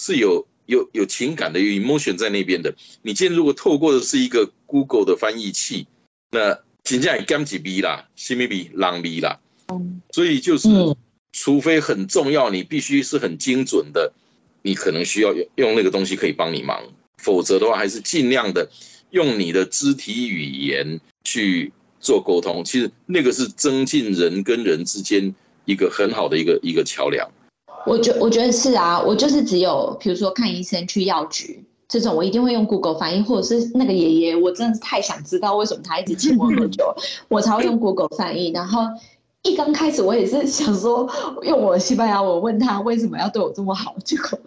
[0.00, 2.74] 是有有有情感的，有 emotion 在那边的。
[3.02, 5.86] 你今天如果透过的是一个 Google 的翻译器，
[6.32, 9.38] 那真正也干几笔啦，什么笔，浪逼啦。
[10.10, 10.68] 所以就是。
[11.32, 14.12] 除非很重要，你必须是很精准的，
[14.62, 16.82] 你可能需要用用那个东西可以帮你忙，
[17.16, 18.68] 否则的话还是尽量的
[19.10, 22.62] 用你的肢体语言去做沟通。
[22.64, 27.28] 其实那个是增进人跟人之间一个很好的一个一个桥梁。
[27.86, 36.94] 我觉我觉得是啊，我就是只有比如说看医生去药局这种，我一定会用 Google 翻译，或者是那个爷爷，我真的是太想知道为什么他一直请我喝酒，
[37.28, 38.50] 我才会用 Google 翻译。
[38.52, 38.82] 然后
[39.42, 41.08] 一刚开始我也是想说
[41.42, 44.38] 用我的西班牙文问他为什么要对我这么好，结果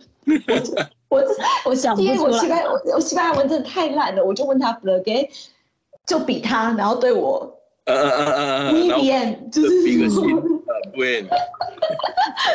[1.09, 1.23] 我我
[1.71, 5.29] 我想不因为我出来西班牙我我西班牙文真的太烂了，我就问他 b l g
[6.05, 9.01] 就比他，然后对我呃呃呃呃呃然后
[9.51, 11.25] 就是比个心， 呃，不会，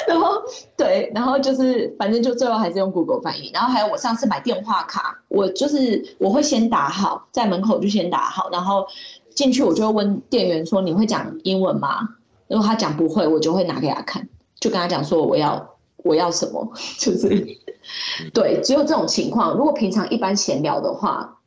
[0.08, 0.42] 然后
[0.76, 3.50] 对，然后就是反正就最后还是用 Google 翻译。
[3.52, 8.86] 然后还有我上次买电话卡，我就是我会先打好，在门口就先打好，然后
[9.34, 12.08] 进去我就会问店员说你会讲英文吗？
[12.50, 14.28] 如果他讲不会，我就会拿给他看，
[14.58, 17.46] 就跟他讲说我要我要什么， 就是
[18.34, 19.56] 对，只有这种情况。
[19.56, 21.38] 如果平常一般闲聊的话，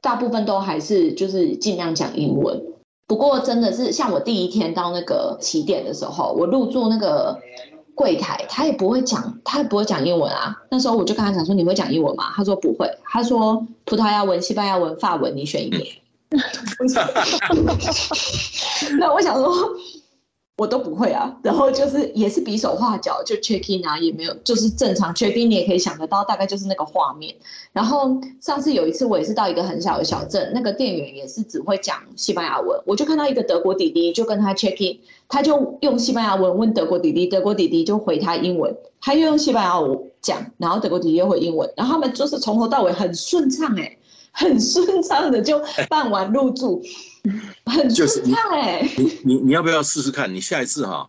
[0.00, 2.62] 大部分都还是就是尽量讲英文。
[3.06, 7.40] 不过真的是像我第一天到那个起点的时候，我入住那个
[7.94, 10.56] 柜台，他也不会讲，他也不会讲英文啊。
[10.70, 12.88] 那时候我就跟他讲说：“你会讲英文吗？”他说不会。
[13.02, 15.78] 他说葡萄牙文、西班牙文、法文，你选一个。
[18.98, 19.50] 那我想说，
[20.58, 21.34] 我都不会啊。
[21.42, 27.34] 然后就是也是比手画脚，就 check in 啊，也没有，就是正常 check in，你也可以想得到，大概就是那个画面。
[27.72, 34.98] 然后上次有一次，我也是到一个很小的小镇，那个店员也是只会讲西班牙文，我就看到一个德国弟弟，就跟他 check in，
[35.28, 43.96] 他就用西班牙文问德国弟弟，德国弟弟就回他英文，他又用西班牙文讲，然后德国弟弟又回英文，然后他们就是从头到尾很顺畅哎、
[44.32, 46.82] 很顺畅的就办完入住，
[47.66, 48.34] 很就是你
[49.24, 50.34] 你你要不要试试看？
[50.34, 51.08] 你下一次哈，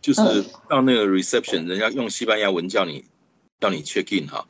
[0.00, 3.04] 就是嗯到那个 reception，人家用西班牙文叫你
[3.60, 4.46] 叫你 check in 哈，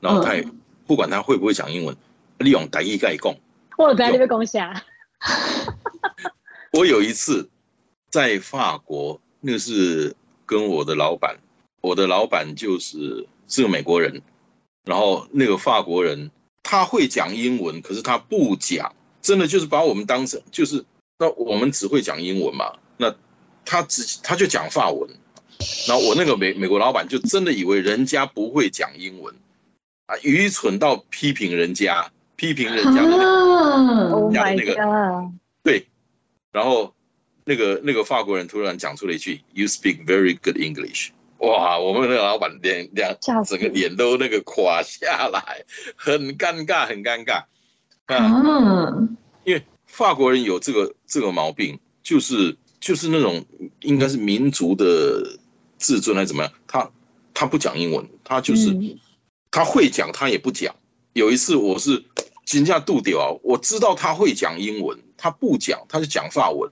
[0.00, 1.96] 然后他也嗯不管他会不会讲英文，
[2.38, 3.38] 利用台语概供。
[3.76, 4.84] 我有在那边攻下，
[6.72, 7.48] 我有一次
[8.10, 10.14] 在法国，那是
[10.46, 11.38] 跟我的老板，
[11.80, 14.22] 我的老板就是是个美国人，
[14.84, 16.30] 然后那个法国人
[16.62, 18.93] 他会讲英文，可是他不讲，
[19.24, 20.84] 真的就是把我们当成就是
[21.18, 23.12] 那我们只会讲英文嘛，那
[23.64, 25.08] 他只他就讲法文，
[25.88, 29.34] 然后我那个美美国老板就真的以为人家不会讲英文
[30.06, 34.76] 啊，愚蠢到批评人家，批评人家的那个啊，Oh 讲那个
[35.62, 35.86] 对，
[36.52, 36.94] 然后
[37.46, 43.16] 那个那个法国人突然讲出了一句 “You speak very good English”，哇，我们那个老板脸两
[43.46, 45.64] 整个脸都那个垮下来，
[45.96, 47.44] 很尴尬，很尴尬
[48.06, 48.16] 啊！
[48.16, 49.08] 啊，
[49.44, 53.44] 因为法国人有这个这个毛病，就是就是那种
[53.80, 55.38] 应该是民族的
[55.78, 56.90] 自尊还是怎么样，他
[57.32, 58.98] 他不讲英文，他就是、嗯
[59.50, 60.74] 他会讲，他也不讲。
[61.12, 62.04] 有一次我是
[62.44, 66.68] 惊吓度掉啊，我知道他会讲英文，他不讲，他就讲法文，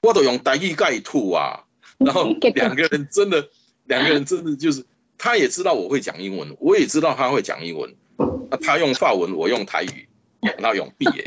[0.00, 1.64] 我都用台语盖吐啊。
[1.98, 3.46] 然后两个人真的，
[3.84, 4.82] 两个人真的就是，
[5.18, 7.94] 他也知道我会讲英文，我也知道他会讲英文，
[8.48, 10.08] 啊，他用法文，我用台语，
[10.58, 11.24] 那用毕业。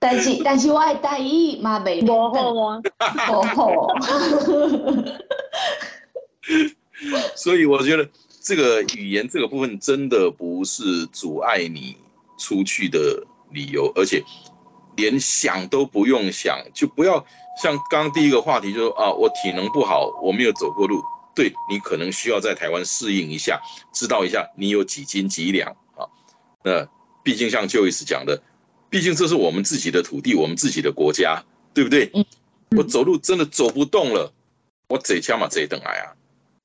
[0.00, 2.80] 但是但是我的台语嘛袂模糊吗？
[3.26, 3.92] 模糊，
[7.34, 8.08] 所以我觉得
[8.40, 11.96] 这个语言这个部分真的不是阻碍你
[12.38, 14.22] 出去的理由，而且
[14.96, 17.26] 连想都不用想，就不要
[17.60, 21.02] 像刚刚第一个话题，就说啊，我体能不好，我没有走过路，
[21.34, 23.60] 对你可能需要在台湾适应一下，
[23.92, 26.06] 知道一下你有几斤几两啊。
[26.62, 26.88] 那
[27.28, 28.40] 毕竟像 Joyce 讲的，
[28.88, 32.10] 毕竟这是我们自己的土地，我们自己的国家，对不对？
[32.14, 32.24] 嗯
[32.74, 34.32] 我走路真的走不动了，
[34.88, 36.16] 我这枪嘛这等来啊。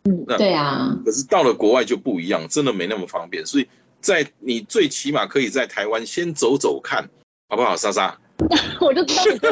[0.06, 3.46] 嗯对啊，可是到了国外就不一样，真的没那么方便。
[3.46, 3.68] 所以
[4.00, 7.10] 在你最起码可以在台湾先走走看，
[7.50, 7.76] 好不好？
[7.76, 8.18] 莎莎，
[8.80, 9.50] 我就知道你在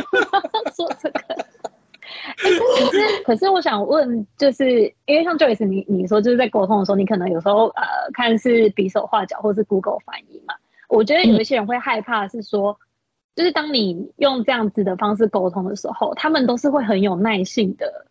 [0.74, 1.20] 说这个。
[2.44, 7.84] 哎可是，可是我想问，就是因为像 Joyce，你你说就是在沟通的时候，你可能有时候呃
[8.14, 10.56] 看是比手画脚，或是 Google 翻译嘛。
[10.92, 12.78] 我觉得有一些人会害怕，是说，
[13.34, 18.06] 就是当你用这样子的方式沟通的时候，他们都是会很有耐性的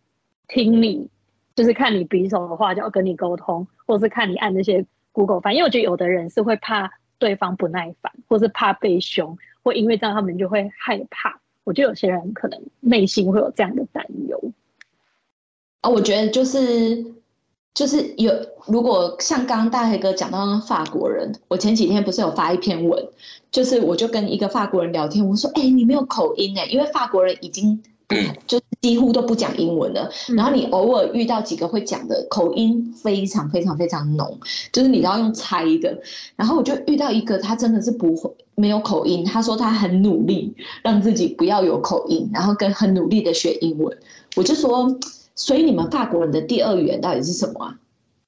[0.49, 1.07] 听你，
[1.55, 5.59] 就是看你比手画脚跟你沟通，或是看你按那些 Google 翻译。
[5.59, 11.39] 因为我觉得有的人是会怕对方不耐烦，或是怕被凶，或因为这样他们就会害怕。
[11.65, 14.53] 我觉得有些人可能内心会有这样的担忧。
[15.83, 17.05] 啊，我觉得就是
[17.73, 18.33] 就是有，
[18.67, 23.09] 如果像刚刚大黑哥讲到那个法国人，我前几天不是有发一篇文，
[23.51, 27.81] 就是我就跟一个法国人聊天，我说，哎、你没有口音哎、因为法国人已经
[28.49, 34.39] 就是几乎都不讲英文了，然后你偶尔遇到几个会讲的，口音非常非常非常浓，
[34.73, 35.97] 就是你都要用猜的。
[36.35, 40.53] 然后我就遇到一个，他真的是不会没有口音，他说他很努力
[40.83, 43.97] 让自己不要有口音，然后跟很努力的学英文。
[44.35, 44.93] 我就说，
[45.41, 47.75] 所以你们法国人的第二语言到底是什么啊？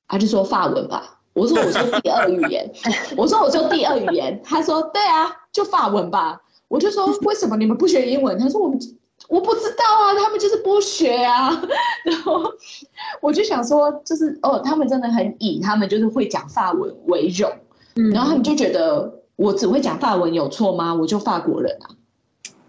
[0.09, 1.21] 他就说法文吧。
[1.35, 2.73] 我说我说第二语言，
[3.19, 4.41] 我说我说第二语言。
[4.43, 6.41] 他说对啊，就法文吧。
[6.69, 8.39] 我就说为什么你们不学英文？
[8.39, 8.79] 他说我们
[9.29, 11.63] 我不知道啊，他们就是不学啊。
[12.03, 12.43] 然后
[13.21, 17.53] 我就想说，就是哦，他们真的很以他们就是会讲法文为荣。
[17.97, 20.95] 嗯然后他们就觉得我只会讲法文有错吗？
[20.95, 21.93] 我就法国人啊，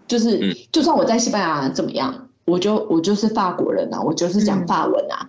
[0.06, 5.28] 就是就算我在西班牙怎么样，我就我就是法国人啊，我就是讲法文啊。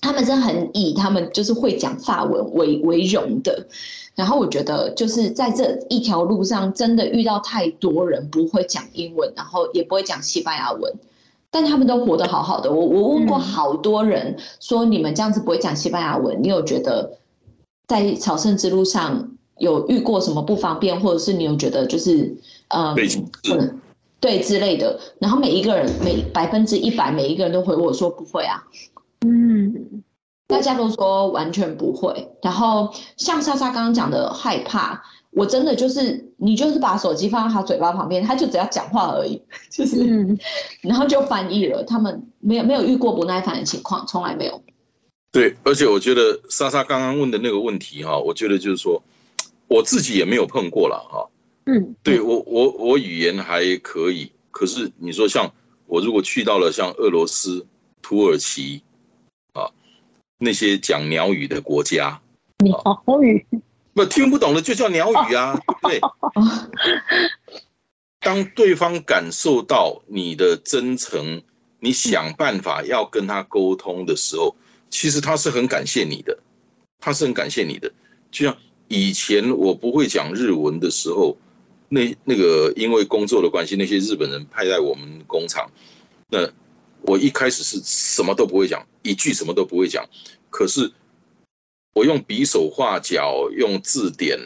[0.00, 3.66] 他们真的很以他们就是会讲法文为为荣的。
[4.14, 10.94] 然后我觉得就是在这一条路上，真的遇到太多人不会讲英文，然后也不会讲西班牙文，
[11.50, 12.70] 但他们都活得好好的。
[12.70, 17.18] 我我问过好多人说，你们这样子不会讲西班牙文，你有觉得？
[17.88, 22.36] 在朝圣之路上有遇过什么不方便，或者是你有觉得就是
[22.66, 22.92] 呃，
[24.20, 28.64] 对之类的，然后每一个人每百分之一百每一个人都回我说不会啊，
[29.26, 30.02] 嗯，
[30.46, 32.28] 大家都说完全不会。
[32.42, 40.38] 然后像莎莎刚刚讲的害怕，我真的就是你就是把手机放在他嘴巴旁边，他就只要讲话而已，就是，
[40.80, 41.84] 然后就翻译了。
[41.84, 44.62] 他们没有没有遇过不耐烦的情况，从来没有。
[45.30, 49.02] 对，而且我觉得莎莎刚刚问的那个问题哈，我觉得就是说，
[49.68, 51.28] 我自己也没有碰过了哈。
[51.66, 55.52] 嗯，对我我我语言还可以，可是你说像
[55.86, 57.66] 我如果去到了像俄罗斯、
[58.00, 58.82] 土耳其
[59.52, 59.70] 啊
[60.38, 62.20] 那些讲鸟语的国家，
[62.58, 62.82] 鸟
[63.22, 63.46] 语
[63.92, 66.00] 不听不懂的就叫鸟语啊，对。
[68.20, 71.42] 当对方感受到你的真诚，
[71.78, 74.56] 你想办法要跟他沟通的时候。
[74.88, 76.38] 其实他是很感谢你的，
[77.00, 77.92] 他是很感谢你的。
[78.30, 78.56] 就像
[78.86, 81.36] 以前我不会讲日文的时候，
[81.88, 85.70] 那那个因为工作的关系，那些日本人派在我们工厂，
[86.28, 86.48] 那
[87.02, 90.04] 我一开始是什么都不会讲，一句什么都不会讲。
[90.50, 90.90] 可是
[91.94, 94.38] 我用比手画脚，用字典，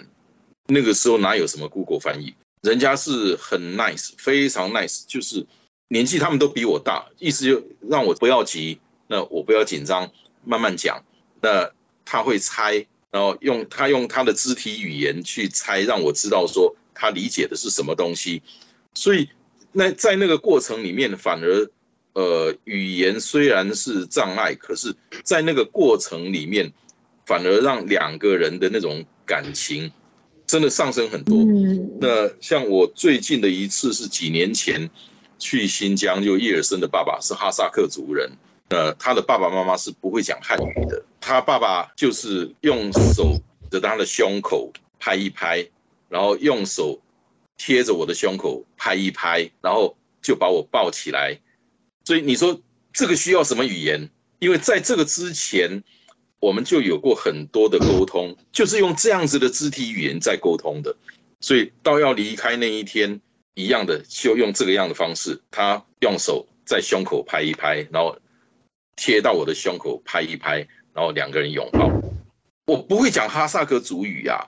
[0.66, 2.34] 那个时候哪有什么 Google 翻译？
[2.62, 5.46] 人家是很 nice，非常 nice，就是
[5.88, 10.10] 年纪他们都比我大，意思就让我不要急，那我不要紧张。
[10.42, 11.04] 慢慢讲，
[11.42, 11.70] 那
[12.02, 18.42] 他会猜，然后用他用他的肢体语言去猜，让我知道说他理解的是什么东西。
[18.94, 19.28] 所以
[19.72, 21.70] 那在那个过程里面，反而
[22.14, 26.72] 呃语言虽然是障碍，可是在那个过程里面，
[27.26, 29.90] 反而让两个人的那种感情
[30.46, 31.36] 真的上升很多。
[32.00, 34.90] 那像我最近的一次是几年前
[35.38, 38.30] 去新疆，就叶尔森的爸爸是哈萨克族人。
[38.70, 43.36] 呃，他的爸爸妈妈是不会讲汉语的，他爸爸就是用手
[43.68, 45.68] 在他的胸口拍一拍，
[46.10, 47.00] 然后用手
[47.56, 51.40] 贴着我的胸口拍一拍，然后就把我抱起来。
[52.04, 52.60] 所以你说
[52.92, 54.10] 这个需要什么语言？
[54.40, 55.82] 因为在这个之前，
[56.38, 60.94] 我们就有过很多的沟通，就是用这样子的肢体语言在沟通的。
[61.40, 63.20] 所以到要离开那一天，
[63.54, 68.18] 一样的就用这个样的方式，他用手在胸口拍一拍，然后。
[68.96, 70.58] 贴到我的胸口拍一拍，
[70.92, 71.90] 然后两个人拥抱。
[72.66, 74.46] 我不会讲哈萨克族语呀，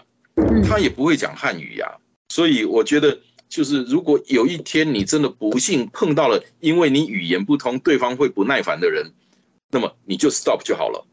[0.69, 1.97] 他也不会讲汉语呀，
[2.29, 3.19] 所以我觉得
[3.49, 9.13] 就是如果有一天你真的不幸碰到了，因为你语言不通，对方会不耐烦的人，
[9.71, 11.07] 那么你就 stop 就好了。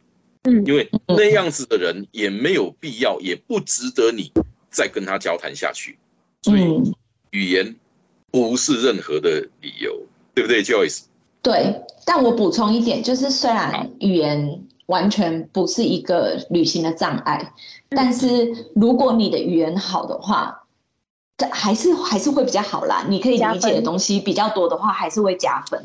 [0.43, 4.31] 嗯，因为那样子的人也没有必要，也不值得你
[4.69, 5.97] 再跟他交谈下去。
[6.43, 6.63] 所以
[7.31, 7.75] 语言
[8.31, 10.01] 不是任何的理由，
[10.33, 11.01] 对不对，Joyce？
[11.41, 17.53] 对，但我补充一点，就是虽然语言完全不是一个旅行的障碍，
[17.89, 20.63] 但是如果你的语言好的话，
[21.37, 23.05] 这还是还是会比较好啦。
[23.07, 25.81] 你可以理解的东西比较多的话，还是会加分。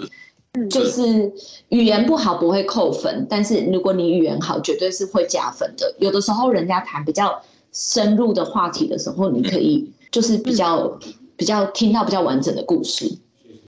[0.70, 1.32] 就是
[1.68, 5.94] 语言不好不会扣分，但是如果你语言好，绝对是会加分的。
[5.98, 7.42] 有的时候人家谈比较
[7.72, 10.98] 深入的话题的时候，你可以就是比较
[11.36, 13.18] 比较听到比较完整的故事。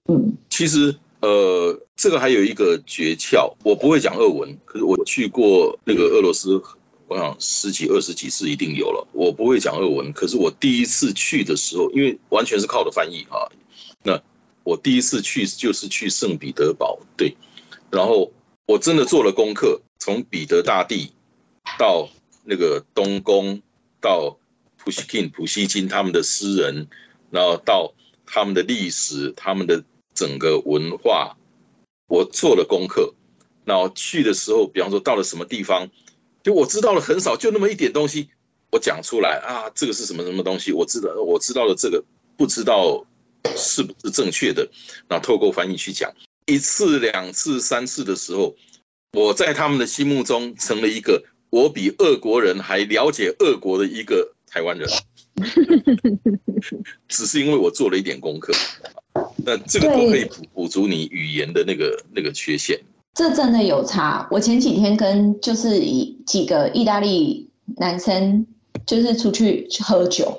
[0.07, 0.95] 嗯，其实。
[1.27, 6.61] 呃，这个还有一个诀窍，我不会讲俄文，可是我去过那个俄罗斯，
[7.05, 9.05] 我想十几二十几次一定有了。
[9.11, 13.43] 我不会讲俄文，可是我第一次去的时候，因为完全是靠的翻译啊，
[14.03, 14.17] 那
[14.63, 17.35] 我第一次去就是去圣彼得堡，对，
[17.91, 18.31] 然后
[18.65, 21.11] 我真的做了功课，从彼得大帝
[21.77, 22.07] 到
[22.45, 23.61] 那个东宫，
[23.99, 24.37] 到
[24.77, 26.87] 普希金、普希金他们的诗人，
[27.31, 27.93] 然后到
[28.25, 29.83] 他们的历史，他们的。
[30.17, 31.37] 整个文化，
[32.07, 33.13] 我做了功课。
[33.63, 35.87] 那去的时候，比方说到了什么地方，
[36.41, 38.29] 就我知道了很少，就那么一点东西，
[38.71, 40.71] 我讲出来啊，这个是什么什么东西？
[40.71, 42.03] 我知道，我知道了这个，
[42.35, 43.05] 不知道
[43.55, 44.67] 是不是正确的。
[45.07, 46.11] 那透过翻译去讲，
[46.47, 48.55] 一次、两次、三次的时候，
[49.13, 54.89] 我在他们的心目中成了一个我比俄国人还了解俄国的一个台湾人，
[57.07, 58.53] 只是因为我做了一点功课。
[59.45, 62.79] 那这个都可以补补足你语言的那个那个缺陷。
[63.13, 64.27] 这真的有差。
[64.29, 68.45] 我前几天跟就是一几个意大利男生，
[68.85, 70.37] 就是出去去喝酒，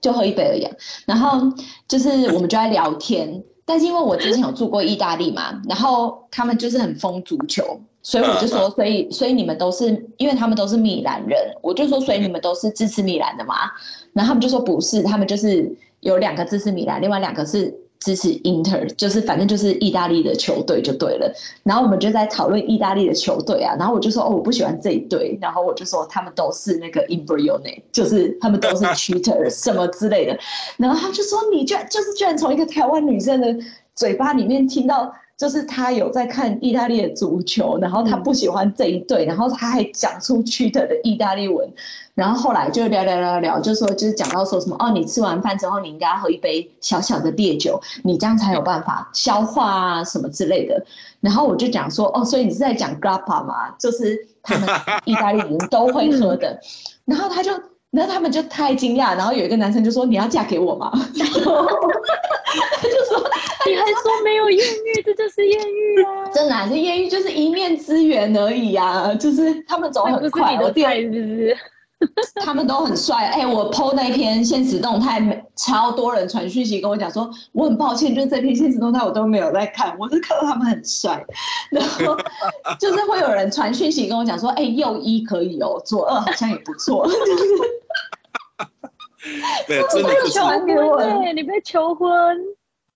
[0.00, 0.66] 就喝一杯而已。
[1.04, 1.40] 然后
[1.86, 13.54] 就是我们就在聊天，但是因为我之前有住过意大利嘛，然后他们就是很疯足球，所以我就说，所以所以你们都是因为他们都是米兰人，我就说，所以你们都是支持米兰的嘛？
[14.12, 17.72] 然后他们就说不是，他们就是有两个支持米兰，另外两个是。
[18.00, 21.32] 支持 Inter，就是反正就是意大利的球队就对了。
[21.62, 23.74] 然后我们就在讨论意大利的球队啊。
[23.78, 25.38] 然后我就说哦，我不喜欢这一队。
[25.40, 30.38] 然后我就说他们都是那个 i m b r i o n e 就是他们都是 cheater 什么之类的。
[30.76, 33.56] 然后他就说你居然就是居然从一个台湾女生的
[33.94, 35.12] 嘴巴里面听到。
[35.38, 41.70] 就是他有在看意大利的足球，然后他不喜欢这一队，然后他还讲出去的的意大利文，
[42.16, 50.84] 然后后来就聊聊聊聊，就说就是讲到说什么哦，你吃完饭之后你应该要喝一杯小小的烈酒，你这样才有办法消化啊什么之类的。
[51.20, 53.68] 然后我就讲说哦，所以你是在讲 grappa 嘛？
[53.78, 54.68] 就是他们
[55.06, 56.58] 意大利人都会喝的。
[57.04, 57.52] 然后他就。
[57.92, 63.30] 然后他们就太惊讶，然后有一个男生就说：“你要嫁给我吗？” 然后他就说
[63.64, 66.28] ：“你还说没有艳遇，这就是艳遇啊！
[66.34, 69.14] ”真的是艳遇，就是一面之缘而已啊！
[69.14, 71.56] 就是他们走很快，我不是？
[72.44, 81.24] 他们都很帅，哎，我 PO 那篇现实动态，超多人传讯息跟我讲说，我很抱歉，就是这篇现实动态我都没有在看，我是看到他们很帅，
[81.70, 82.16] 然后
[82.78, 87.08] 就是会有人传讯息跟我讲说，哎，右一可以哦，左二好像也不错，
[89.66, 92.38] 对，真的求婚，你被求婚。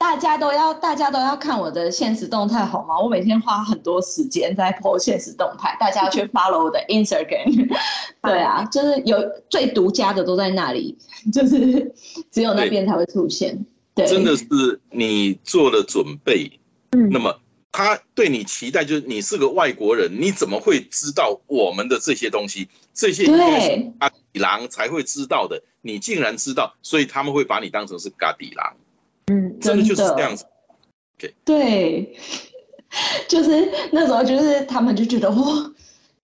[0.01, 2.99] 大家都要，大家都要看我的现实动态，好吗？
[2.99, 7.69] 我每天花很多时间在 po 现实动态，大家要去 follow 我的 Instagram。
[8.23, 9.19] 对啊，就是有
[9.51, 10.97] 最独家的都在那里，
[11.31, 11.95] 就是
[12.31, 13.67] 只有那边才会出现。
[13.95, 16.51] 对，真的是你做了准备，
[16.93, 17.39] 嗯，那么
[17.71, 22.67] 他对你期待就是你是个外国人，你怎么会知道我们的这些东西？
[22.95, 28.75] 这些对阿底郎才会知道的，你竟然知道，所以他们会把你当成是嘎底郎。
[29.31, 30.45] 嗯，真的就是这样子。
[31.45, 32.17] 对，
[33.29, 35.73] 就是那时候，就是他们就觉得哇，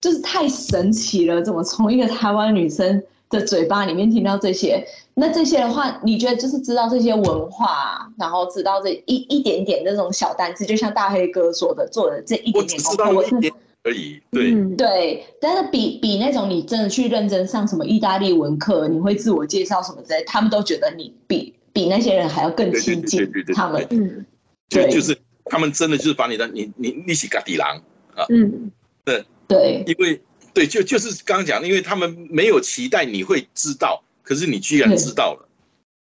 [0.01, 3.01] 就是太神奇了，怎么从一个台湾女生
[3.31, 4.85] 的嘴巴里面听到这些？
[5.15, 13.53] 那这些的话，你觉得就是知道这些文化，然后知道这一一点点那种小单词，就像大黑哥说的，做的这一点点功课，我一点
[13.85, 14.21] 而已。
[14.33, 21.55] 对对，但是比比那种你真的去认真上什么意大利文课，你会自我介绍什么之类，他们都觉得你比。
[21.77, 24.25] 比那些人还要更亲近他们，嗯，
[24.71, 25.15] 就就是
[25.45, 27.83] 他们真的就是把你的你你你是嘎底狼
[28.15, 28.73] 啊，嗯，
[29.05, 29.23] 对。
[29.49, 30.21] 对，因为
[30.53, 35.49] 对就就是刚刚讲，因为他们没有期待你会知道，可是你居然知道了，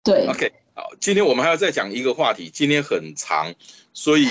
[0.03, 3.53] 对，OK，好，今天我们还要再讲一个话题，今天很长，
[3.93, 4.27] 所以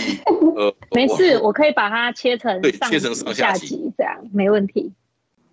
[0.56, 4.92] 呃， 没事，我可以把它切成对切成上下集这样没问题。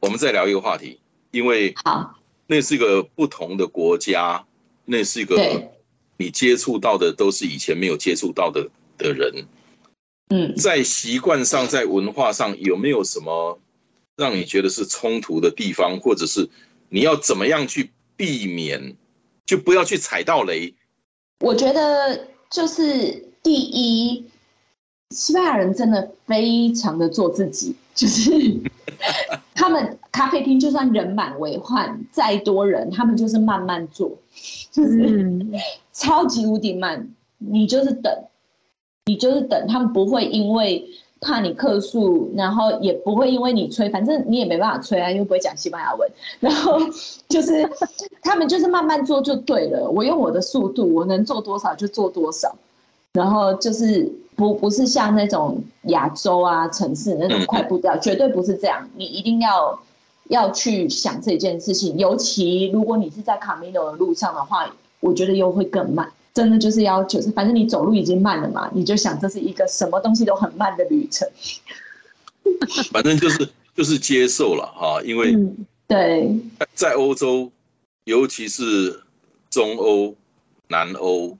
[0.01, 0.99] 我们再聊一个话题，
[1.31, 4.43] 因为好，那是一个不同的国家，
[4.83, 5.38] 那是一个。
[6.18, 9.45] 你接触到的都是以前没有接触到的的人，
[10.30, 13.59] 嗯，在习惯上，在文化上有没有什么
[14.16, 16.49] 让你觉得是冲突的地方，或者是
[16.89, 18.95] 你要怎么样去避免，
[19.45, 20.74] 就不要去踩到雷？
[21.41, 24.24] 我觉得就是第一，
[25.12, 28.32] 西班牙人真的非常的做自己，就是
[29.53, 34.12] 他们咖啡厅就算人满为患，再多人，他们就是慢慢做。
[34.72, 35.45] 就是
[35.93, 38.12] 超级无敌慢，你就是等，
[39.06, 40.84] 你就是等，他们不会因为
[41.22, 46.80] 怕你客诉，然后也不会因为你催，反正你也没办法催啊，又不会讲西班牙文，然后
[47.30, 47.70] 就是
[48.24, 52.56] 他们就是慢慢做就对了，我用我的速度，我能做多少就做多少，
[53.16, 59.80] 然后就是不不是像那种亚洲啊城市那种快步调，绝对不是这样，你一定要。
[60.30, 64.68] 要去想这件事情，尤其如果你是在卡米诺的路上的话，
[64.99, 66.11] 我觉得又会更慢。
[66.34, 71.30] 真的就是要，就是反正你走路已经慢了嘛，你就想这是一个什么东西都很慢的旅程。
[72.91, 75.38] 反正就是就是接受了哈，因为
[75.88, 76.36] 对，
[76.74, 77.51] 在欧洲，
[78.05, 79.03] 尤其是
[79.51, 80.16] 中欧、
[80.70, 81.38] 南欧、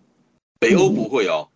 [0.60, 1.48] 北欧不会哦，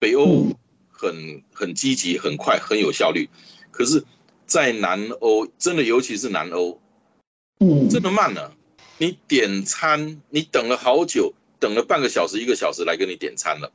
[0.00, 0.48] 北欧
[0.88, 3.28] 很很积极、很快、很有效率，
[3.70, 4.04] 可是。
[4.46, 6.80] 在南欧，真的尤其是南欧，
[7.60, 8.52] 嗯，真的慢了。
[8.98, 13.70] 你点餐，你等了好久，等了半个小时、一个小时来给你点餐了，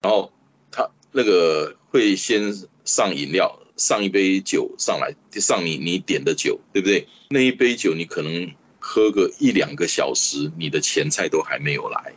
[0.00, 0.32] 然后
[0.70, 2.54] 他那个会先
[2.84, 7.08] 上饮料，上一杯酒上来，上你你点的酒，对不对？
[7.28, 12.14] 那一杯酒你可能喝个一两个小时，你的前菜都还没有来，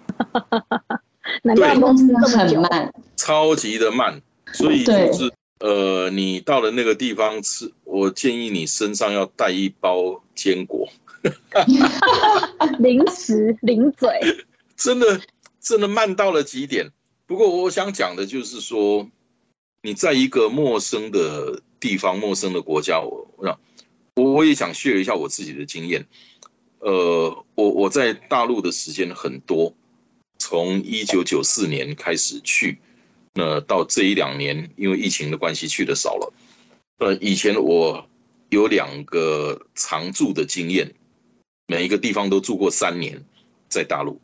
[1.43, 2.61] 难怪对公司这么久。
[2.61, 4.21] 很慢，超级的慢。
[4.53, 10.87] 所以就是呃，你到了那个地方吃，我建议你身上要带一包坚果，
[12.79, 14.09] 零食零嘴，
[14.77, 15.19] 真的
[15.59, 16.89] 真的慢到了极点。
[17.25, 19.05] 不过我想讲的就是说，
[19.81, 23.59] 你在一个陌生的地方、陌生的国家，我我想
[24.15, 26.05] 我我也想 share 一下我自己的经验。
[26.79, 29.73] 呃，我我在大陆的时间很多，
[30.37, 32.79] 从一九九四年开始去，
[33.33, 36.33] 那到这一两年因为疫情的关系去的少了。
[36.99, 38.07] 呃，以前我
[38.49, 40.93] 有两个常住的经验，
[41.67, 43.23] 每一个地方都住过三年，
[43.69, 44.19] 在大陆。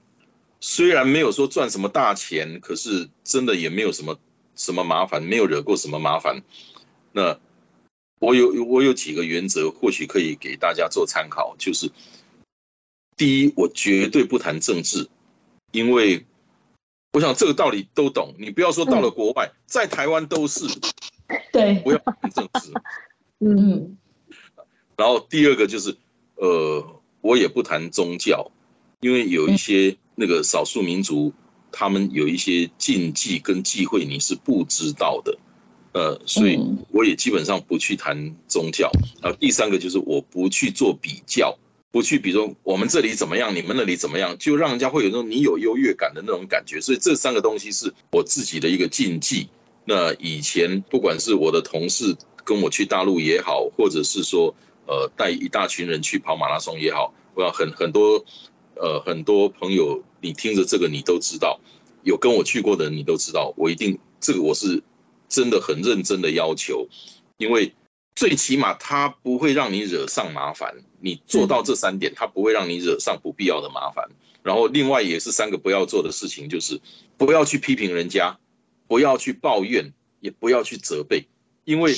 [0.59, 4.17] 虽然没有说赚什么大钱，可是真的也没有什么
[4.55, 6.41] 什么麻烦，没有惹过什么麻烦。
[7.11, 7.37] 那
[8.19, 11.53] 我有我有几个原则，或许可以给大家做参考。
[11.59, 11.91] 就是
[13.17, 15.09] 第一，我绝对不谈政治，
[15.73, 16.25] 因为
[17.11, 18.33] 我想这个道理都懂。
[18.37, 20.65] 你不要说到了国外，在台湾都是
[21.51, 22.71] 对，不要谈政治。
[23.39, 23.97] 嗯，嗯
[24.95, 25.97] 然后第二个就是，
[26.35, 28.51] 呃，我也不谈宗教，
[29.01, 31.33] 因为有一些那个少数民族，
[31.71, 35.37] 他们有一些禁忌跟忌讳你是不知道的，
[35.93, 38.91] 呃，所以嗯我也基本上不去谈宗教。
[39.21, 41.57] 然后，第三个就是我不去做比较，
[41.93, 46.81] 不去比如说我们这里怎么样，你们那里怎么样，就让人家会有那种你有优越感的那种感觉。
[46.81, 49.47] 所以这三个东西是我自己的一个禁忌。
[49.85, 54.55] 那以前不管是我的同事跟我去大陆也好，或者是说
[54.87, 58.25] 呃带一大群人去跑马拉松也好，我要很很多
[58.75, 61.59] 呃很多朋友，你听着这个你都知道，
[62.01, 64.81] 有跟我去过的人你都知道，我一定这个我是
[65.29, 66.87] 真的很认真的要求，
[67.37, 67.71] 因为
[68.15, 74.07] 最起码他不会让你惹上麻烦，你做到这三点，他不会让你惹上不必要的麻烦。
[74.43, 76.79] 然后另外也是三个不要做的事情，就是
[77.17, 78.37] 不要去批评人家，
[78.87, 81.25] 不要去抱怨，也不要去责备，
[81.63, 81.95] 因为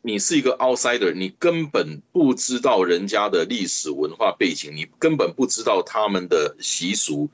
[0.00, 7.28] 你是一个 outsider，你根本不知道人家的历史文化背景，你根本不知道他们的习俗，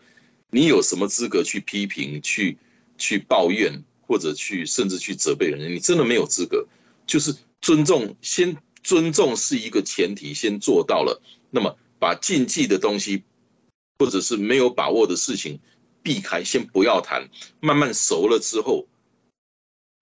[0.50, 2.56] 你有什么资格去批评、去
[2.98, 5.66] 去抱怨，或者去甚至去责备人家？
[5.66, 6.66] 你真的没有资格。
[7.06, 13.22] 就是尊重，先尊重是一个前提，先做到了，那么把禁忌的东西，
[13.98, 15.58] 或者是没有把握的事情
[16.02, 18.86] 避开，先不要谈，慢慢熟了之后，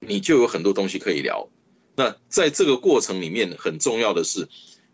[0.00, 1.48] 你就有很多东西可以聊。
[1.94, 4.48] 那在这个过程里面，很重要的是，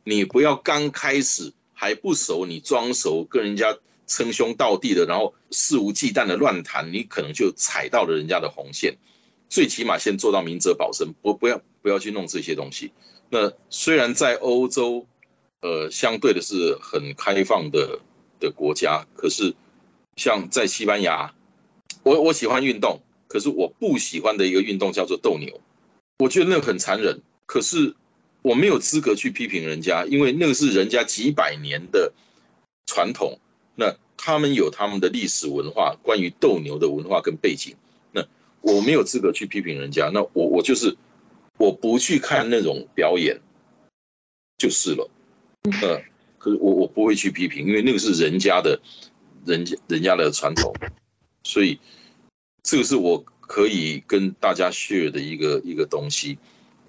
[0.05, 8.99] 你不要刚开始还不熟，你装熟跟人家称兄道弟的，然后肆无忌惮的乱谈，你可能就踩到了人家的红线。
[9.49, 12.93] 最起码先做到明哲保身，不不要不要去弄这些东西。
[13.31, 15.07] 那虽然在欧洲，
[15.63, 17.99] 呃，相对的是很开放的
[18.39, 19.55] 的国家，可是
[20.17, 21.35] 像在西班牙，
[22.03, 25.63] 我我喜欢运动，可是我不喜欢的一个运动叫做斗牛，
[26.19, 27.23] 我觉得那个很残忍。
[27.47, 27.95] 可是
[28.43, 32.13] 我没有资格去批评人家，因为那个是人家几百年的
[32.85, 33.39] 传统，
[33.75, 37.75] 那他们有他们的历史文化，关于斗牛的文化跟背景。
[38.13, 38.23] 那
[38.61, 40.95] 我没有资格去批评人家，那我我就是
[41.59, 43.39] 我不去看那种表演
[44.57, 45.11] 就是了，
[45.83, 46.01] 呃，
[46.39, 48.81] 可是我我不会去批评，因为那个是人家的，
[49.45, 50.73] 人家人家的传统，
[51.43, 51.79] 所以
[52.63, 56.39] 这个是我可以跟大家 share 的一个一个东西，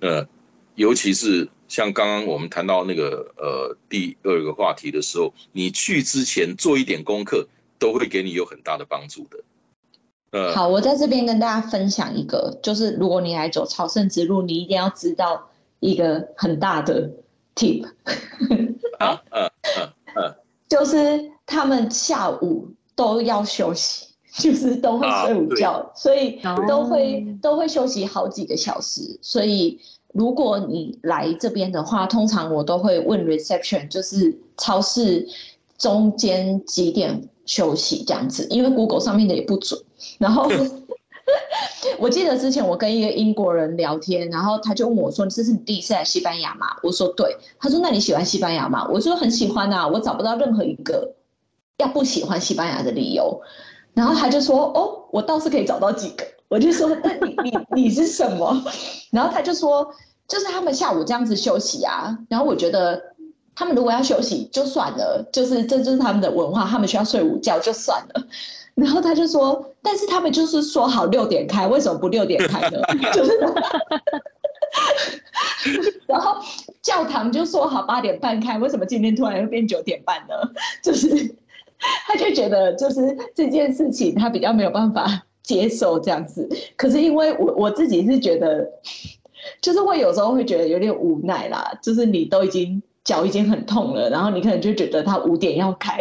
[0.01, 0.27] 呃，
[0.75, 7.47] 尤其是像刚刚我们谈到那个呃第二个话题的时候，你去之前做一点功课，
[7.77, 9.43] 都会给你有很大的帮助的。
[10.31, 15.49] 呃，好，我在这边跟大家分享一个，就是如果你来走朝圣之路，你一定要知道
[15.79, 17.09] 一个很大的
[17.55, 17.83] tip，
[18.99, 20.35] 啊，呃呃呃，
[20.69, 24.07] 就是他们下午都要休息，
[24.37, 29.17] 就是都会睡午觉，所以哦都会都会休息好几个小时。
[29.23, 29.79] 所以
[30.13, 35.27] 如果你来这边的话，通常我都会问 reception，就是超市
[35.77, 39.79] 中间几点休息这样子，因为 Google 上面的也不准。
[40.17, 40.49] 然后
[41.97, 51.13] 我记得之前我跟一个英国人聊天，然后他就问我说：“这是你第一次来西班牙吗？”我说：“对。”他说：“那你喜欢西班牙吗？”我说：“很喜欢啊，我找不到任何一个
[51.77, 53.41] 要不喜欢西班牙的理由。”
[53.93, 58.63] 然后他就说：“哦，我倒是可以找到几个。”我就说：“那你你你是什么？”
[59.11, 59.87] 然后他就说
[60.27, 62.99] ：“就是他们下午这样子休息啊。”然后我觉得
[63.53, 68.25] 他们如果要休息就算了，就是这就是他们的文化，他们需要睡午觉就算了。
[68.79, 72.79] 然后他就说，但是他们就是说好六点开，为什么不六点开呢？
[73.13, 73.37] 就是
[76.07, 76.37] 然后
[76.81, 80.33] 教堂就说好八点半开，为什么今天突然又变九点半呢？
[80.81, 81.35] 就是
[82.07, 86.47] 他就觉得就是这件事情他比较没有办法接受这样子。
[86.75, 88.69] 可是因为我我自己是觉得，
[89.61, 95.99] 就是会有时候会觉得有点无奈啦，就是你都已经脚已经很痛了，然后你可能就觉得他五点要开。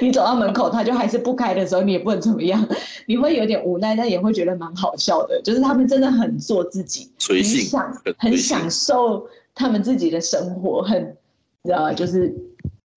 [0.00, 2.66] 你走到门口，他就还是不开的时候，你也不能怎么样，
[3.06, 5.40] 你会有点无奈，但也会觉得蛮好笑的。
[5.42, 11.16] 就是他们真的很做自己，随性，享很享受他们自己的生活，很
[11.64, 12.34] 呃，就是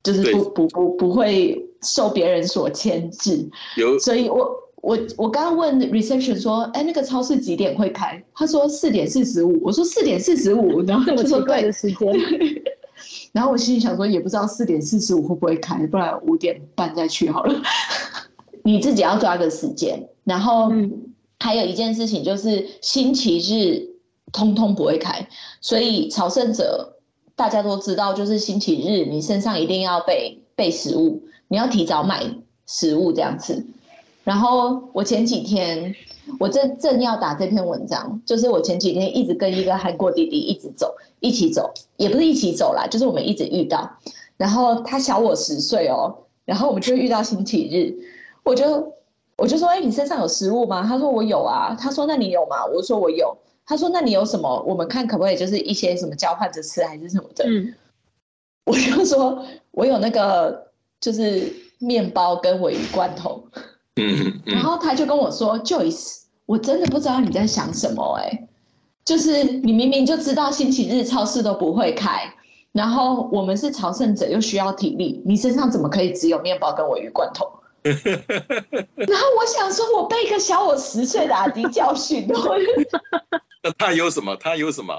[0.04, 3.50] 就是不不不不会受别人所牵制。
[3.76, 4.50] 有，所以我
[4.82, 8.24] 我我刚刚问 reception 说，哎，那个超市几点会开？
[8.34, 9.60] 他说四点四十五。
[9.62, 12.08] 我说四点四十五，然后这么奇怪的时间。
[13.32, 17.62] 然后我心里想说，也不知道四点四十五会不会开，不然五点半再去好了。
[18.64, 20.08] 你自己要抓个时间。
[20.24, 20.72] 然后
[21.40, 23.88] 还有一件事情就是星期日
[24.32, 25.28] 通通不会开，
[25.62, 26.98] 所以朝圣者
[27.36, 32.24] 大家都知道，就是星期日你身上一定要备备食物，你要提早买
[32.66, 33.66] 食物这样子。
[34.24, 35.96] 然后我前几天。
[36.40, 43.90] 我正正要打这篇文章，就是我前几天一直跟一个韩国弟弟一直走，一起走，也不是一起走啦，就是我们一直遇到。
[44.38, 46.16] 然后他小我十岁哦，
[46.46, 47.94] 然后我们就遇到星期日，
[48.44, 48.94] 我就
[49.38, 50.84] 我就说，哎，你身上有食物吗？
[50.84, 51.76] 他说我有啊。
[51.80, 52.66] 他说那你有吗？
[52.66, 53.38] 我说我有。
[53.66, 54.64] 他说那你有什么？
[54.66, 57.46] 我们看可不可以就是一些什么交换着吃还是什么的。
[57.48, 57.74] 嗯。
[58.66, 60.68] 我就说我有那个
[61.02, 63.44] 就是面包跟尾鱼罐头。
[63.96, 64.42] 嗯。
[64.46, 66.20] 然后他就跟我说，Joyce。
[66.46, 68.48] 我真的不知道你在想什么哎，
[69.10, 72.32] 就是你明明就知道星期日超市都不会开，
[72.72, 77.52] 然后我们是朝圣者又需要体力，你身上怎么可以只有面包跟尾鱼罐头？
[77.82, 77.92] 然
[79.18, 82.40] 后我想说，我被一个小我十岁的阿迪教训了。
[83.64, 84.36] 那他有什么？
[84.36, 84.94] 他有什么？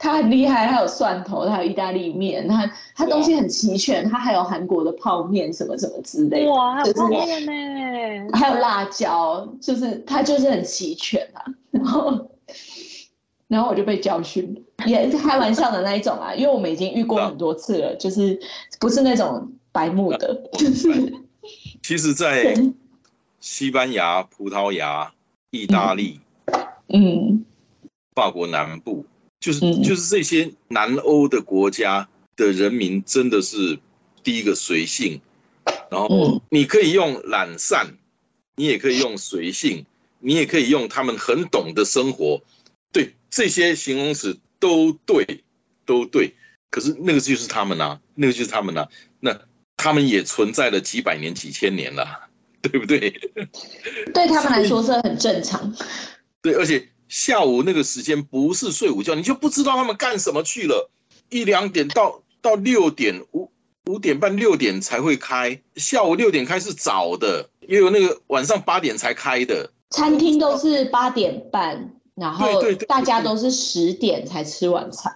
[0.00, 6.44] 他很厉害，他有蒜头，他有意大利面，他他东西很齐全，他还有韩国的泡面什么什么之类。
[6.48, 11.44] 哇，还有泡面呢，还有辣椒，就是他就是很齐全啊。
[11.70, 12.28] 然后，
[13.48, 18.38] 然后我就被教训，也开玩笑的那一种啊，因为我们已经遇过很多次了，就是
[18.78, 21.12] 不是那种白目的，就是。
[21.82, 22.54] 其实，在
[23.40, 25.12] 西班牙、葡萄牙、
[25.50, 26.20] 意大利，
[26.88, 27.44] 嗯，
[28.14, 29.04] 法国南部。
[29.40, 33.78] 就是就是这些南欧的国家的人民真的是
[34.24, 35.20] 第一个随性，
[35.88, 37.86] 然后你可以用懒散，
[38.56, 39.86] 你也可以用随性，
[40.18, 42.57] 你也可以用他们很懂得生活，对
[43.30, 45.44] 这些形容词都对，
[45.84, 46.34] 都对。
[46.70, 48.86] 可是那个就是他们呐，那个就是他们呐，
[49.20, 49.38] 那
[49.76, 52.04] 他们也存在了几百年、几千年了，
[52.62, 53.10] 对不对？
[54.12, 55.74] 对他们来说是很正常。
[56.42, 56.88] 对，而且。
[57.08, 60.90] 下午那个时间不是睡午觉，你就不知道他们干什么去了。
[61.30, 63.50] 一两点到到六点五
[63.86, 69.72] 五点半六点才会开，下午六点开是早的，也有那个晚上八点才开的。
[69.88, 75.14] 餐厅都是八点半，然后大家都是十点才吃晚餐。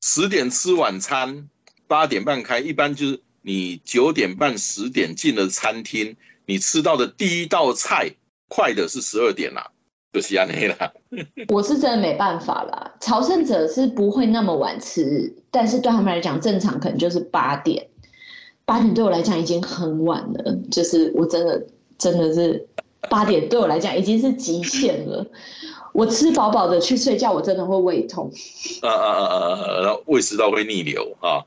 [0.00, 1.48] 十点吃晚餐，
[1.86, 8.10] 八点半开，一般就是你九点半十点进了餐厅，你吃到的第一道菜
[8.48, 9.70] 快的是十二点啦。
[10.12, 10.92] 就是安内啦，
[11.50, 12.92] 我是真的没办法啦。
[12.98, 17.86] 朝圣者是不会那么晚吃，但是对他们来讲，正常可能就是八点。
[18.64, 21.64] 八点对我来讲已经很晚了，就是我真的
[21.96, 22.66] 真的是
[23.08, 25.24] 八点对我来讲已经是极限了。
[25.92, 28.30] 我吃饱饱的去睡觉，我真的会胃痛。
[28.82, 29.80] 啊啊啊啊啊！
[29.82, 31.44] 然后胃食道会逆流啊。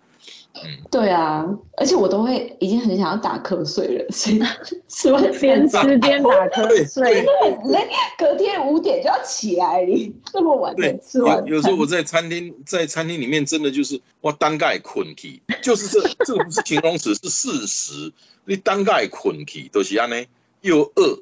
[0.55, 1.43] 嗯对啊，
[1.77, 4.39] 而且我都会已经很想要打瞌睡了，所以
[4.87, 7.89] 吃完 边吃边打瞌睡，很累。
[8.19, 11.43] 隔天五点就要起来，你这么晚才吃完。
[11.47, 18.13] 有时候我在餐厅，在餐厅里面真的就是我，单盖困体，就是这这个不是形容词，是事实。
[18.45, 20.23] 你单盖困体都是安呢，
[20.61, 21.19] 又饿，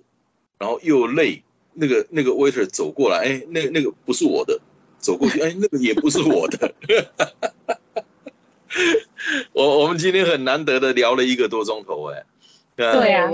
[0.59, 1.41] 然后又累。
[1.81, 4.59] 那个那个 waiter 走过来，哎，那那个不是我的，
[4.99, 6.71] 走过去，哎，那个也不是我的。
[9.51, 12.23] 我我们今天很难得的聊了一个多钟头，哎，
[12.75, 13.31] 对啊，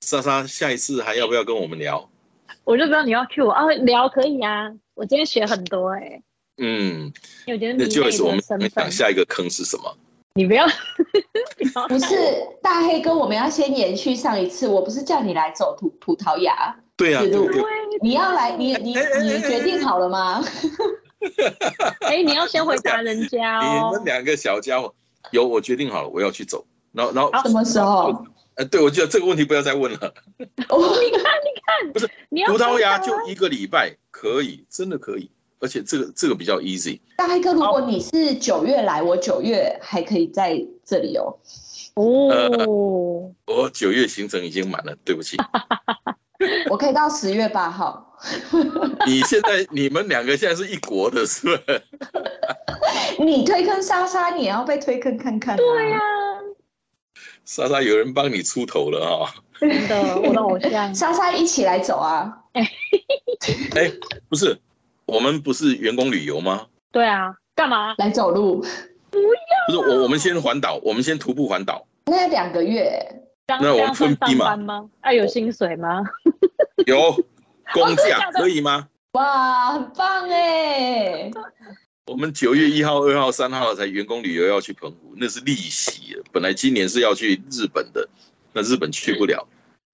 [0.00, 2.10] 莎莎，下一次还要不要跟我们聊？
[2.64, 6.20] 我就知道你要 Q 我啊，聊可以啊，我今天学很多哎，
[6.58, 7.12] 嗯，
[7.46, 9.96] 我觉得那就是我们想下一个坑是什么？
[10.34, 10.66] 你不要，
[11.88, 12.14] 不是
[12.60, 17.24] 大黑哥，我们要先延续上一次，我不是叫你来走葡葡萄牙，对呀啊，
[18.00, 20.42] 你要来，你你你决定好了吗？
[22.00, 23.90] 哎，你要先回答人家哦。
[23.90, 24.94] 你们两个小家伙，
[25.30, 26.66] 有我决定好了，我要去走。
[26.92, 28.24] 然后，然后什么时候？
[28.54, 29.98] 呃，对，我觉得这个问题不要再问了。
[30.68, 32.08] 哦， 你看，你看，不是
[32.46, 35.30] 葡萄牙就一个礼拜可以，真的可以。
[35.58, 37.00] 而且这个这个比较 easy。
[37.16, 41.38] 大黑哥，如果你是九月来，我九月还可以在这里哦。
[41.94, 45.36] 哦，我九月行程已经满了，对不起。
[46.70, 48.02] 我可以到十月八号。
[49.06, 51.82] 你现在你们两个现在是一国的，是不是？
[53.18, 55.98] 你推坑莎莎，你也要被推坑看看、对呀、
[57.44, 60.92] 莎莎有人帮你出头了哈、真的，我的偶像。
[60.94, 62.38] 莎莎一起来走啊！
[62.54, 63.92] 哎，
[64.28, 64.58] 不是，
[65.04, 66.66] 我们不是员工旅游吗？
[66.90, 67.94] 对啊，干嘛？
[67.98, 68.64] 来走路，
[69.10, 69.18] 不
[69.72, 71.86] 是我，我们先环岛，我们先徒步环岛。
[72.06, 72.98] 那两个月，
[73.48, 74.90] 那我这样这样算分批嘛上班吗？
[75.00, 76.02] 啊，有薪水吗？
[76.86, 77.12] 有
[77.72, 78.88] 公真的假假的可以吗？
[79.12, 81.30] 哇，很棒哎！
[82.06, 86.16] 我们九月一号、二号、三号才员工旅游要去澎湖，那是利息。
[86.32, 88.08] 本来今年是要去日本的，
[88.52, 89.46] 那日本去不了，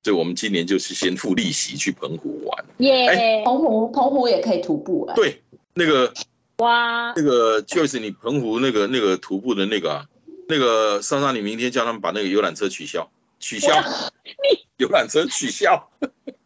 [0.03, 2.64] 所以我们今年就是先付利息去澎湖玩。
[2.78, 5.14] 耶、澎湖，澎湖也可以徒步哎。
[5.14, 5.42] 对，
[5.74, 6.12] 那个
[6.59, 10.07] 哇，那个就是你澎湖那个那个徒步的那个啊，
[10.48, 13.11] 那个莎莎，你明天叫他们把那个游览车取消，
[13.43, 13.74] 取消，
[14.24, 15.90] 你游览车取消。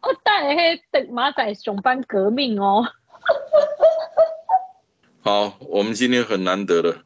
[0.01, 2.83] 我带黑等马仔熊班革命哦。
[5.21, 7.03] 好，我们今天很难得了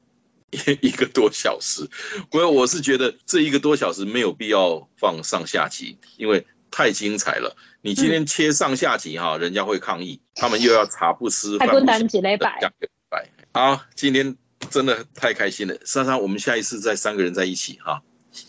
[0.51, 1.85] 一 一个多小时，
[2.31, 7.53] 我我是觉得这一个多小时没有必要放上下集，因为太精彩了。
[7.81, 13.27] 你今天切上下集哈，人家会抗议，他们又要茶不思饭不思蛋几礼拜两个礼拜。
[13.53, 14.37] 好，今天
[14.69, 18.01] 真的太开心了，珊珊，我们下一次再三个人在一起哈。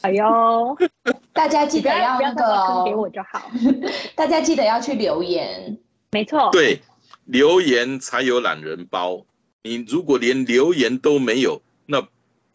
[0.03, 0.77] 哎呦，
[1.33, 3.51] 大家记得要那个给我哦，就好。
[4.15, 5.79] 大家记得要去留言。
[6.11, 6.81] 没错，对，
[7.25, 9.25] 留言才有懒人包。
[9.63, 12.07] 你如果连留言都没有，那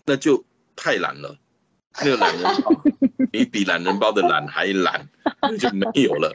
[0.06, 0.44] 那就
[0.76, 1.38] 太懒了。
[2.00, 2.72] 那个懒人包，
[3.34, 5.10] 你比懒人包的懒还懒，
[5.42, 6.32] 那就没有了。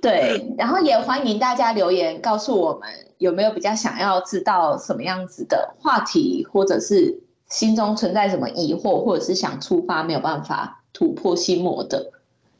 [0.00, 12.12] 对，然后也欢迎大家留言告诉我们有没有比较想要知道什么样子的话题，或者是心中存在什么疑惑，或者是想出发没有办法突破心魔的。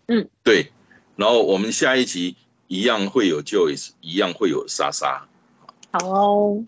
[0.08, 0.72] 嗯对，
[1.16, 2.36] 然后我们下一集
[2.68, 5.26] 一样会有 Joyce，一样会有莎莎。
[5.92, 6.64] 好哦。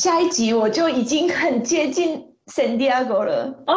[0.00, 3.76] 下一集我就已经很接近 San Diego 了，哦，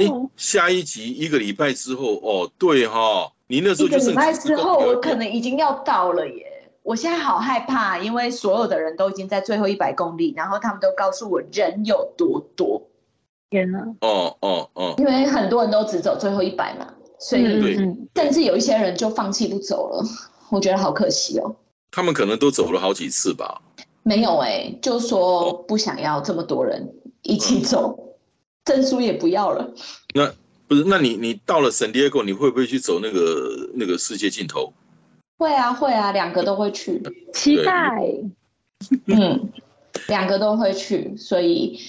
[0.00, 6.70] 哎，下一集一个礼拜之后，哦，对哈、你那时候就是一个礼拜之后我可能已经要到了耶。
[6.82, 12.88] 我现在好害怕，因为所有的人都已经在最后一百公里，然后他们都告诉我人有多多，
[13.50, 13.78] 天哪！
[14.00, 17.44] 哦哦哦，因为很多人都只走最后一百嘛，所以
[18.14, 20.04] 甚至有一些人就放弃不走了，
[20.50, 21.54] 我觉得好可惜哦。
[21.90, 23.62] 他们可能都走了好几次吧。
[24.02, 28.16] 没有哎、就说不想要这么多人一起走，
[28.64, 29.68] 证书也不要了。
[30.14, 30.32] 那
[30.68, 34.72] 不是，那你你到了圣地亚哥，你会不会去走那个那个世界尽头？
[35.38, 38.00] 会啊会啊，两个都会去，期待。
[39.06, 39.48] 嗯，
[40.08, 41.80] 两个都会去，所以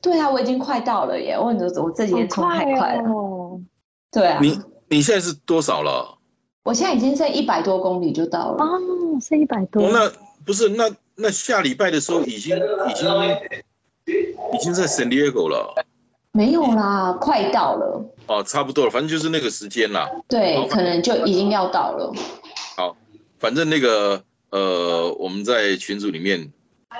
[0.00, 1.36] 对啊，我已经快到了耶！
[1.38, 1.46] 我
[1.82, 3.60] 我这几天冲太快了，哦！
[4.10, 6.16] 对啊，你你现在是多少了？
[6.62, 8.64] 我现在已经剩一百多公里就到了。
[8.64, 8.78] 哦，
[9.20, 9.82] 是一百多。
[9.82, 10.10] 哦，那
[10.44, 13.08] 不是那那下礼拜的时候已经已经
[14.54, 15.74] 已经在圣地亚哥了。
[16.32, 18.04] 没有啦，快到了。
[18.26, 20.08] 哦，差不多了，反正就是那个时间啦。
[20.28, 22.12] 对，可能就已经要到了。
[22.76, 22.96] 好
[23.38, 26.52] 反正那个呃，我们在群组里面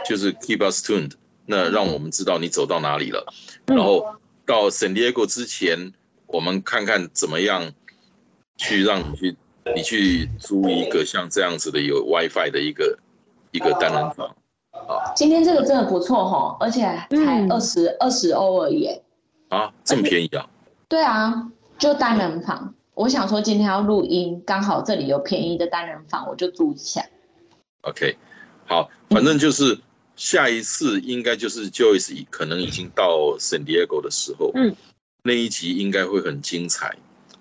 [0.05, 1.13] 就是 keep us tuned，
[1.51, 3.25] 那让我们知道你走到哪里了。
[3.67, 5.93] 嗯然后到 San Diego 之前，
[6.27, 7.73] 我们看看怎么样
[8.57, 9.37] 去让你去
[9.75, 12.99] 你去租一个像这样子的有 WiFi 的一个
[13.51, 14.29] 一个单人房。
[14.73, 18.89] 啊今天这个真的不错哈，而且才嗯二十二十欧而已。
[19.49, 20.49] 啊，这么便宜啊！
[20.89, 22.75] 对啊，就单人房。
[22.95, 27.05] 我想说今天要录音，刚好这里有便宜的单人房，我就租一下。
[27.83, 28.17] OK，
[28.67, 29.79] 好，反正就是
[30.19, 34.75] 下一次应该就是 Joyce 可能已经到 San Diego 的时候，嗯，
[35.23, 36.97] 那一集应该会很精彩。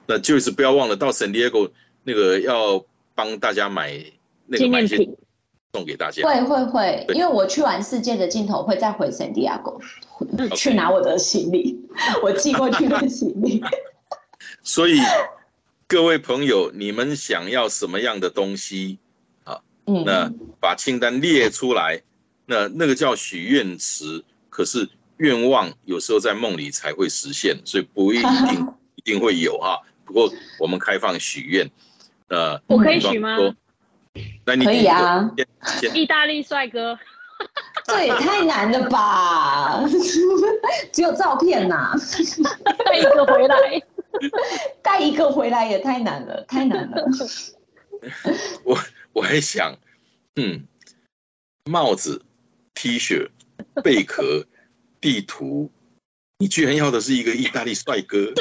[0.06, 1.72] 那 Joyce 不要忘了到 San Diego
[2.04, 4.00] 那个要帮大家买
[4.46, 5.18] 那个纪买一些念品。
[5.74, 6.22] 送给大家。
[6.24, 9.76] 会会会，因为我去完世界的尽头会再回圣地亚哥，
[10.38, 11.78] 嗯去拿我的行李，
[12.22, 13.62] 我寄过去的行李。
[14.62, 15.00] 所以
[15.88, 19.00] 各位朋友，你们想要什么样的东西，
[19.88, 22.04] 嗯，那把清单列出来。
[22.48, 29.80] 那那个叫许愿池，可是愿望有时候在梦里才会实现，所以不一定 一定会有哈。
[30.06, 31.70] 不过我们开放许愿，
[32.30, 33.38] 呃，我可以许吗？
[34.46, 35.30] 那你可以啊
[35.94, 36.98] 意大利帅哥，
[37.86, 39.84] 这也太难了吧？
[40.92, 41.94] 只有照片呐、
[42.86, 43.56] 带一个回来。
[44.82, 47.06] 带一个回来也太难了，太难了。
[48.64, 48.76] 我
[49.14, 49.78] 我还想，
[50.38, 50.66] 嗯，
[51.66, 52.24] 帽子
[52.78, 53.28] T 恤、
[53.84, 54.46] 贝壳、
[55.02, 55.72] 地图，
[56.38, 58.32] 你居然要的是一个意大利帅哥？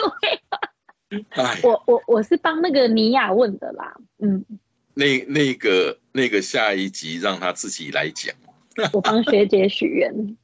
[1.09, 4.45] 对，哎，我我我是帮那个尼亚问的啦，嗯，
[4.93, 8.37] 那那个那个下一集让他自己来讲。
[8.93, 10.37] 我帮学姐许愿。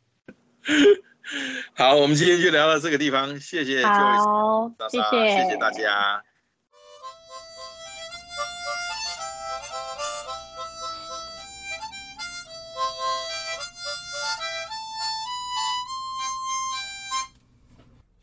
[1.76, 6.24] 好，我们今天就聊到这个地方，谢谢莎莎谢谢，谢谢大家。